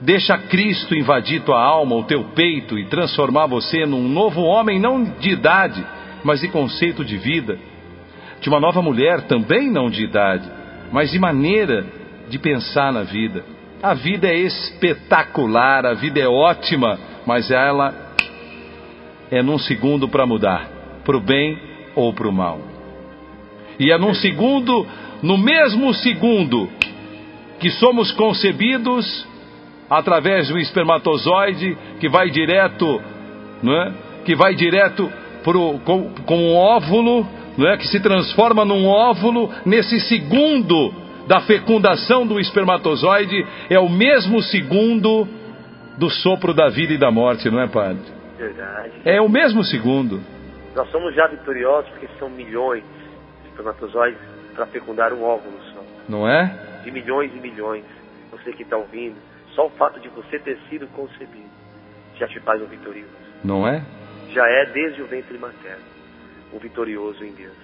Deixa 0.00 0.38
Cristo 0.38 0.94
invadir 0.94 1.42
tua 1.42 1.62
alma, 1.62 1.94
o 1.94 2.04
teu 2.04 2.24
peito 2.34 2.78
e 2.78 2.86
transformar 2.86 3.46
você 3.46 3.84
num 3.84 4.08
novo 4.08 4.40
homem, 4.40 4.78
não 4.80 5.04
de 5.04 5.30
idade, 5.30 5.84
mas 6.24 6.40
de 6.40 6.48
conceito 6.48 7.04
de 7.04 7.18
vida. 7.18 7.58
De 8.40 8.48
uma 8.48 8.58
nova 8.58 8.80
mulher, 8.80 9.22
também 9.22 9.70
não 9.70 9.90
de 9.90 10.02
idade, 10.02 10.50
mas 10.90 11.10
de 11.10 11.18
maneira 11.18 11.84
de 12.30 12.38
pensar 12.38 12.90
na 12.90 13.02
vida. 13.02 13.44
A 13.82 13.92
vida 13.92 14.26
é 14.26 14.38
espetacular, 14.38 15.84
a 15.84 15.92
vida 15.92 16.18
é 16.18 16.26
ótima, 16.26 16.98
mas 17.26 17.50
ela 17.50 17.94
é 19.30 19.42
num 19.42 19.58
segundo 19.58 20.08
para 20.08 20.26
mudar, 20.26 20.66
para 21.04 21.16
o 21.16 21.20
bem 21.20 21.58
ou 21.94 22.12
para 22.14 22.28
o 22.28 22.32
mal. 22.32 22.58
E 23.78 23.92
é 23.92 23.98
num 23.98 24.14
segundo, 24.14 24.86
no 25.22 25.36
mesmo 25.36 25.92
segundo, 25.92 26.70
que 27.58 27.70
somos 27.70 28.10
concebidos 28.12 29.28
através 29.90 30.48
do 30.48 30.58
espermatozoide 30.58 31.76
que 31.98 32.08
vai 32.08 32.30
direto, 32.30 33.02
não 33.60 33.74
é? 33.74 33.92
Que 34.24 34.36
vai 34.36 34.54
direto 34.54 35.10
pro, 35.42 35.80
com, 35.80 36.10
com 36.24 36.36
um 36.36 36.54
óvulo, 36.54 37.26
não 37.58 37.68
é? 37.68 37.76
Que 37.76 37.88
se 37.88 38.00
transforma 38.00 38.64
num 38.64 38.86
óvulo 38.86 39.52
nesse 39.66 39.98
segundo 40.00 40.94
da 41.26 41.40
fecundação 41.40 42.26
do 42.26 42.38
espermatozoide 42.38 43.44
é 43.68 43.78
o 43.78 43.88
mesmo 43.88 44.40
segundo 44.42 45.28
do 45.98 46.08
sopro 46.08 46.54
da 46.54 46.68
vida 46.68 46.92
e 46.94 46.98
da 46.98 47.10
morte, 47.10 47.50
não 47.50 47.60
é, 47.60 47.68
padre? 47.68 48.02
Verdade. 48.38 48.92
É 49.04 49.20
o 49.20 49.28
mesmo 49.28 49.62
segundo. 49.64 50.20
Nós 50.74 50.88
somos 50.90 51.14
já 51.14 51.26
vitoriosos 51.26 51.90
porque 51.90 52.08
são 52.18 52.30
milhões 52.30 52.82
de 53.42 53.48
espermatozoides 53.48 54.18
para 54.54 54.66
fecundar 54.66 55.12
um 55.12 55.22
óvulo 55.22 55.58
só. 55.74 55.82
Não 56.08 56.28
é? 56.28 56.80
De 56.84 56.90
milhões 56.90 57.30
e 57.34 57.40
milhões. 57.40 57.84
Você 58.30 58.52
que 58.52 58.62
está 58.62 58.76
ouvindo, 58.76 59.16
só 59.60 59.66
o 59.66 59.70
fato 59.70 60.00
de 60.00 60.08
você 60.08 60.38
ter 60.38 60.58
sido 60.70 60.86
concebido 60.88 61.50
já 62.16 62.26
te 62.26 62.40
faz 62.40 62.62
um 62.62 62.66
vitorioso. 62.66 63.12
Não 63.44 63.68
é? 63.68 63.84
Já 64.30 64.46
é 64.46 64.66
desde 64.72 65.02
o 65.02 65.06
ventre 65.06 65.36
materno 65.36 65.84
um 66.52 66.58
vitorioso 66.58 67.22
em 67.22 67.32
Deus. 67.32 67.56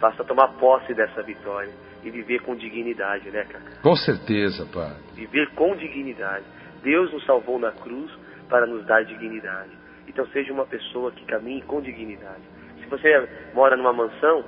Basta 0.00 0.24
tomar 0.24 0.48
posse 0.54 0.94
dessa 0.94 1.22
vitória 1.22 1.72
e 2.02 2.10
viver 2.10 2.40
com 2.40 2.56
dignidade, 2.56 3.30
né, 3.30 3.44
Cacá? 3.44 3.80
Com 3.82 3.94
certeza, 3.96 4.66
padre. 4.72 4.96
Viver 5.14 5.50
com 5.54 5.76
dignidade. 5.76 6.44
Deus 6.82 7.12
nos 7.12 7.24
salvou 7.26 7.58
na 7.58 7.72
cruz 7.72 8.10
para 8.48 8.66
nos 8.66 8.86
dar 8.86 9.04
dignidade. 9.04 9.72
Então 10.06 10.26
seja 10.28 10.50
uma 10.52 10.64
pessoa 10.64 11.12
que 11.12 11.26
caminhe 11.26 11.60
com 11.62 11.82
dignidade. 11.82 12.42
Se 12.80 12.86
você 12.86 13.28
mora 13.52 13.76
numa 13.76 13.92
mansão, 13.92 14.44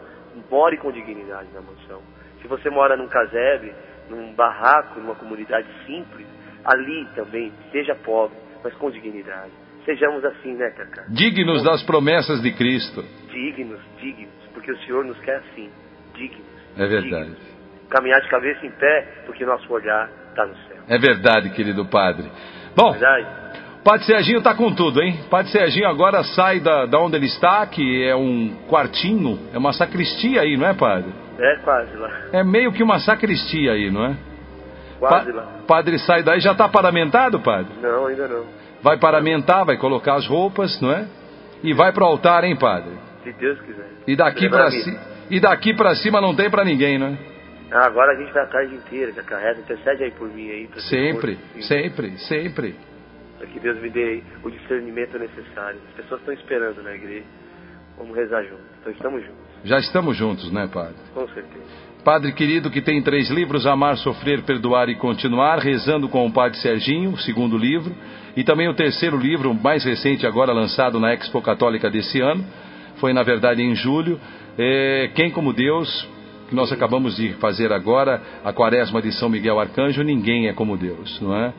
more 0.50 0.78
com 0.78 0.90
dignidade 0.90 1.48
na 1.52 1.60
mansão. 1.60 2.00
Se 2.40 2.48
você 2.48 2.70
mora 2.70 2.96
num 2.96 3.08
casebre, 3.08 3.74
num 4.08 4.32
barraco, 4.32 4.98
numa 4.98 5.14
comunidade 5.14 5.68
simples, 5.86 6.26
ali 6.64 7.06
também 7.14 7.52
seja 7.72 7.94
pobre, 7.94 8.36
mas 8.62 8.74
com 8.74 8.90
dignidade. 8.90 9.52
Sejamos 9.84 10.24
assim, 10.24 10.54
né, 10.54 10.70
Cacá? 10.70 11.04
Dignos 11.08 11.62
das 11.62 11.82
promessas 11.82 12.42
de 12.42 12.52
Cristo. 12.52 13.02
Dignos, 13.30 13.80
dignos, 14.00 14.34
porque 14.52 14.70
o 14.70 14.78
Senhor 14.80 15.04
nos 15.04 15.18
quer 15.20 15.36
assim, 15.36 15.70
dignos. 16.14 16.46
É 16.76 16.86
verdade. 16.86 17.30
dignos. 17.30 17.50
Caminhar 17.88 18.20
de 18.20 18.28
cabeça 18.28 18.64
em 18.66 18.70
pé, 18.70 19.22
porque 19.26 19.44
nosso 19.44 19.72
olhar 19.72 20.08
está 20.28 20.46
no 20.46 20.54
céu. 20.54 20.76
É 20.88 20.98
verdade, 20.98 21.50
querido 21.50 21.84
padre. 21.86 22.30
Bom, 22.76 22.92
Verdade? 22.92 23.40
Padre 23.82 24.04
Serginho 24.04 24.38
está 24.38 24.54
com 24.54 24.72
tudo, 24.74 25.02
hein? 25.02 25.20
Padre 25.30 25.50
Serginho 25.50 25.88
agora 25.88 26.22
sai 26.22 26.60
da, 26.60 26.84
da 26.84 27.00
onde 27.00 27.16
ele 27.16 27.26
está, 27.26 27.66
que 27.66 28.04
é 28.04 28.14
um 28.14 28.54
quartinho, 28.68 29.38
é 29.54 29.58
uma 29.58 29.72
sacristia 29.72 30.42
aí, 30.42 30.56
não 30.56 30.66
é, 30.66 30.74
padre? 30.74 31.10
É 31.38 31.56
quase 31.64 31.96
lá. 31.96 32.10
É 32.32 32.44
meio 32.44 32.72
que 32.72 32.82
uma 32.82 32.98
sacristia 32.98 33.72
aí, 33.72 33.90
não 33.90 34.04
é? 34.04 34.16
Quase 35.00 35.32
Pa- 35.32 35.36
lá. 35.38 35.46
Padre 35.66 35.98
sai 35.98 36.22
daí, 36.22 36.40
já 36.40 36.52
está 36.52 36.68
paramentado, 36.68 37.40
padre? 37.40 37.72
Não, 37.82 38.06
ainda 38.06 38.28
não. 38.28 38.44
Vai 38.82 38.98
paramentar, 38.98 39.64
vai 39.64 39.76
colocar 39.76 40.14
as 40.14 40.26
roupas, 40.26 40.80
não 40.80 40.92
é? 40.92 41.06
E 41.62 41.74
vai 41.74 41.92
para 41.92 42.04
o 42.04 42.06
altar, 42.06 42.44
hein, 42.44 42.56
padre? 42.56 42.92
Se 43.24 43.32
Deus 43.32 43.60
quiser. 43.60 43.86
E 44.06 44.14
daqui 44.16 44.48
para 44.48 44.70
ci... 44.70 44.98
e 45.30 45.40
daqui 45.40 45.74
para 45.74 45.94
cima 45.96 46.20
não 46.20 46.34
tem 46.34 46.48
para 46.48 46.64
ninguém, 46.64 46.98
não 46.98 47.08
é? 47.08 47.18
Ah, 47.72 47.86
agora 47.86 48.12
a 48.12 48.16
gente 48.16 48.32
vai 48.32 48.42
a 48.42 48.46
tarde 48.46 48.74
inteira, 48.74 49.12
já 49.12 49.22
carrega. 49.22 49.60
Intercede 49.60 50.04
aí 50.04 50.10
por 50.12 50.28
mim 50.28 50.50
aí. 50.50 50.68
Sempre, 50.88 51.38
sempre, 51.60 52.18
sempre. 52.18 52.74
Para 53.38 53.46
que 53.46 53.60
Deus 53.60 53.80
me 53.80 53.88
dê 53.90 54.22
o 54.42 54.50
discernimento 54.50 55.18
necessário. 55.18 55.78
As 55.90 55.94
pessoas 55.94 56.20
estão 56.20 56.34
esperando 56.34 56.82
na 56.82 56.94
igreja. 56.94 57.24
Vamos 57.96 58.16
rezar 58.16 58.42
juntos. 58.42 58.64
Então 58.80 58.92
estamos 58.92 59.22
juntos. 59.22 59.40
Já 59.62 59.78
estamos 59.78 60.16
juntos, 60.16 60.50
né, 60.50 60.68
padre? 60.72 60.96
Com 61.14 61.28
certeza. 61.28 61.64
Padre 62.04 62.32
querido 62.32 62.70
que 62.70 62.80
tem 62.80 63.02
três 63.02 63.28
livros, 63.28 63.66
Amar, 63.66 63.96
Sofrer, 63.98 64.42
Perdoar 64.42 64.88
e 64.88 64.94
Continuar, 64.94 65.58
rezando 65.58 66.08
com 66.08 66.26
o 66.26 66.32
Padre 66.32 66.58
Serginho, 66.58 67.16
segundo 67.18 67.58
livro, 67.58 67.94
e 68.34 68.42
também 68.42 68.68
o 68.68 68.74
terceiro 68.74 69.18
livro, 69.18 69.52
mais 69.52 69.84
recente 69.84 70.26
agora 70.26 70.52
lançado 70.52 70.98
na 70.98 71.12
Expo 71.12 71.42
Católica 71.42 71.90
desse 71.90 72.20
ano, 72.20 72.44
foi 72.96 73.12
na 73.12 73.22
verdade 73.22 73.62
em 73.62 73.74
julho, 73.74 74.18
É, 74.58 75.10
quem 75.14 75.30
como 75.30 75.52
Deus, 75.52 76.08
que 76.48 76.54
nós 76.54 76.70
acabamos 76.72 77.16
de 77.16 77.32
fazer 77.34 77.72
agora, 77.72 78.20
a 78.44 78.52
quaresma 78.52 79.00
de 79.00 79.12
São 79.12 79.28
Miguel 79.28 79.60
Arcanjo, 79.60 80.02
ninguém 80.02 80.48
é 80.48 80.52
como 80.52 80.76
Deus, 80.76 81.18
não 81.20 81.34
é? 81.34 81.52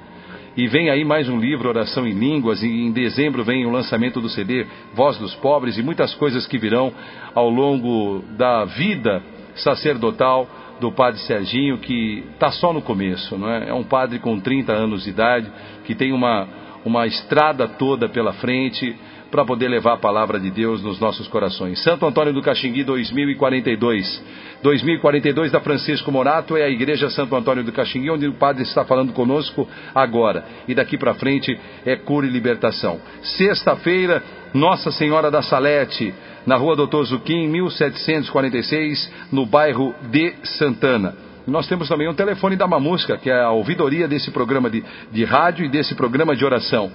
E 0.58 0.68
vem 0.68 0.90
aí 0.90 1.04
mais 1.06 1.30
um 1.30 1.40
livro, 1.40 1.70
Oração 1.70 2.06
em 2.06 2.12
Línguas, 2.14 2.62
e 2.62 2.68
em 2.68 2.92
dezembro 2.92 3.44
vem 3.44 3.66
o 3.66 3.72
lançamento 3.72 4.20
do 4.20 4.30
CD 4.30 4.68
Voz 4.94 5.18
dos 5.18 5.34
Pobres 5.36 5.78
e 5.78 5.82
muitas 5.82 6.14
coisas 6.16 6.46
que 6.46 6.58
virão 6.58 6.94
ao 7.34 7.50
longo 7.50 8.24
da 8.38 8.66
vida 8.66 9.24
sacerdotal 9.56 10.48
do 10.80 10.92
padre 10.92 11.20
Serginho, 11.22 11.78
que 11.78 12.24
está 12.34 12.52
só 12.52 12.74
no 12.74 12.82
começo, 12.82 13.38
não 13.38 13.50
é? 13.50 13.70
É 13.70 13.74
um 13.74 13.84
padre 13.84 14.20
com 14.20 14.40
30 14.40 14.74
anos 14.74 15.04
de 15.04 15.12
idade, 15.12 15.52
que 15.86 15.94
tem 15.94 16.12
uma, 16.12 16.48
uma 16.84 17.06
estrada 17.06 17.68
toda 17.68 18.10
pela 18.10 18.34
frente 18.34 18.96
para 19.32 19.46
poder 19.46 19.70
levar 19.70 19.94
a 19.94 19.98
palavra 19.98 20.40
de 20.40 20.52
Deus 20.52 20.84
nos 20.84 21.00
nossos 21.00 21.28
corações. 21.30 21.82
Santo 21.82 22.06
Antônio 22.06 22.34
do 22.34 22.42
Caxingui 22.42 22.84
2042. 22.84 24.52
2042 24.62 25.52
da 25.52 25.62
Francisco 25.62 26.12
Morato 26.12 26.58
é 26.58 26.64
a 26.64 26.70
Igreja 26.70 27.10
Santo 27.10 27.36
Antônio 27.36 27.64
do 27.64 27.72
Caxingui, 27.72 28.10
onde 28.10 28.28
o 28.28 28.34
padre 28.34 28.64
está 28.64 28.84
falando 28.84 29.14
conosco 29.14 29.68
agora. 29.96 30.44
E 30.68 30.76
daqui 30.76 30.98
para 30.98 31.14
frente 31.14 31.58
é 31.86 31.96
cura 31.96 32.28
e 32.28 32.30
libertação. 32.30 33.00
Sexta-feira, 33.24 34.22
Nossa 34.54 34.92
Senhora 34.92 35.32
da 35.32 35.42
Salete, 35.42 36.14
na 36.46 36.58
rua 36.58 36.76
Doutor 36.76 37.06
Zuquim, 37.06 37.48
1746, 37.48 39.12
no 39.32 39.46
bairro 39.46 39.96
de 40.10 40.34
Santana. 40.44 41.16
Nós 41.48 41.66
temos 41.68 41.88
também 41.88 42.10
um 42.10 42.14
telefone 42.14 42.56
da 42.56 42.68
Mamusca, 42.68 43.18
que 43.18 43.28
é 43.30 43.42
a 43.42 43.52
ouvidoria 43.52 44.08
desse 44.08 44.32
programa 44.32 44.70
de, 44.70 44.84
de 45.12 45.24
rádio 45.24 45.66
e 45.66 45.70
desse 45.70 45.96
programa 45.96 46.36
de 46.36 46.46
oração. 46.46 46.92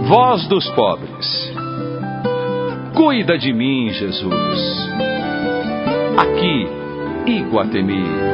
Voz 0.04 0.46
dos 0.46 0.68
pobres. 0.70 1.54
Cuida 2.94 3.36
de 3.36 3.52
mim, 3.52 3.88
Jesus. 3.90 5.13
Aqui, 6.16 6.68
Iguatemi. 7.26 8.24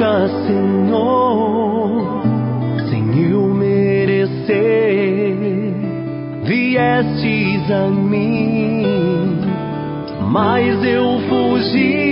cerca, 0.00 0.28
Senhor, 0.46 2.22
sem 2.88 3.30
eu 3.30 3.54
merecer. 3.54 4.56
Viestes 6.44 7.70
a 7.70 7.88
mim, 7.88 8.49
mas 10.30 10.84
eu 10.84 11.18
fugi 11.28 12.09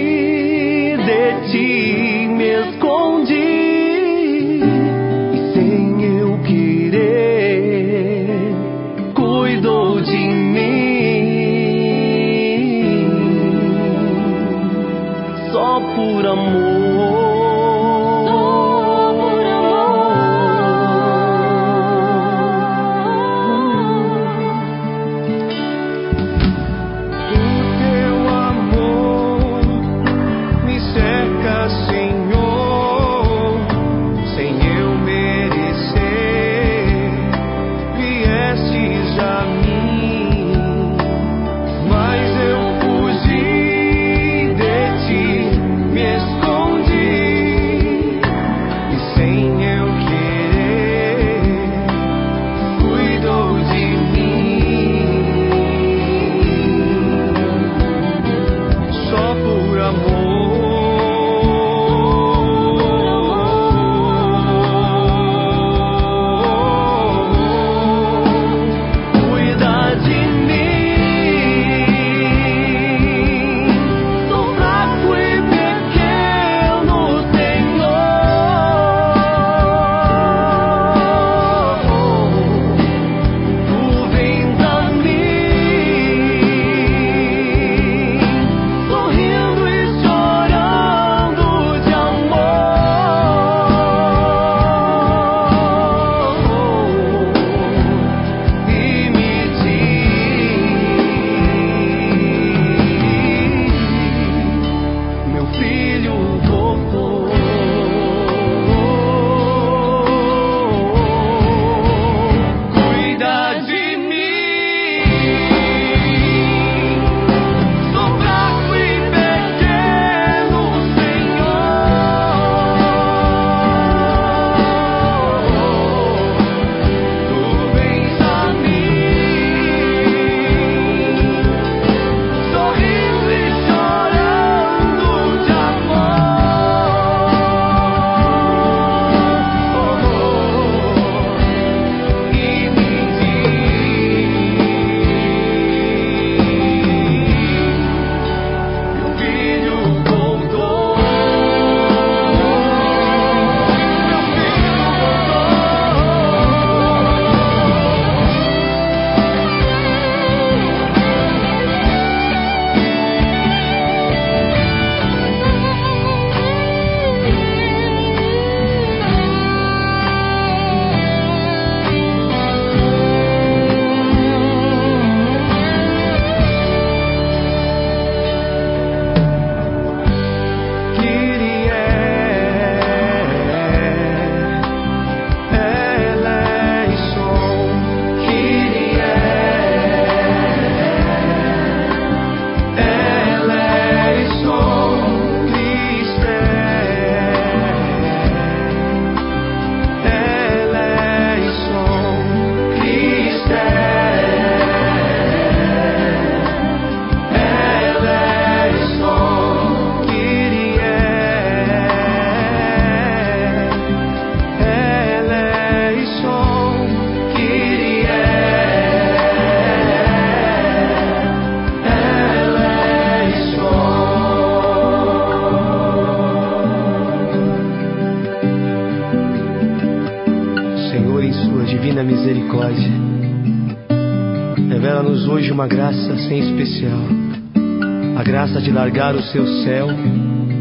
largar 238.78 239.16
o 239.16 239.22
seu 239.22 239.44
céu 239.64 239.88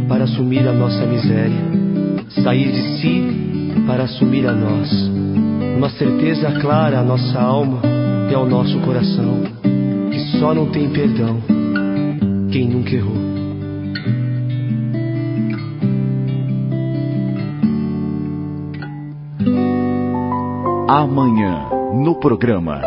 para 0.09 0.23
assumir 0.23 0.67
a 0.67 0.73
nossa 0.73 1.05
miséria. 1.05 1.61
Sair 2.43 2.71
de 2.71 2.81
si 2.99 3.83
para 3.85 4.05
assumir 4.05 4.47
a 4.47 4.53
nós. 4.53 4.89
Uma 5.77 5.89
certeza 5.91 6.51
clara 6.59 6.99
à 6.99 7.03
nossa 7.03 7.39
alma 7.39 7.79
e 8.31 8.33
ao 8.33 8.47
nosso 8.47 8.79
coração. 8.79 9.43
Que 10.09 10.19
só 10.39 10.51
não 10.51 10.65
tem 10.71 10.89
perdão 10.89 11.37
quem 12.51 12.67
nunca 12.67 12.95
errou. 12.95 13.27
Amanhã, 20.89 21.69
no 22.03 22.15
programa 22.19 22.81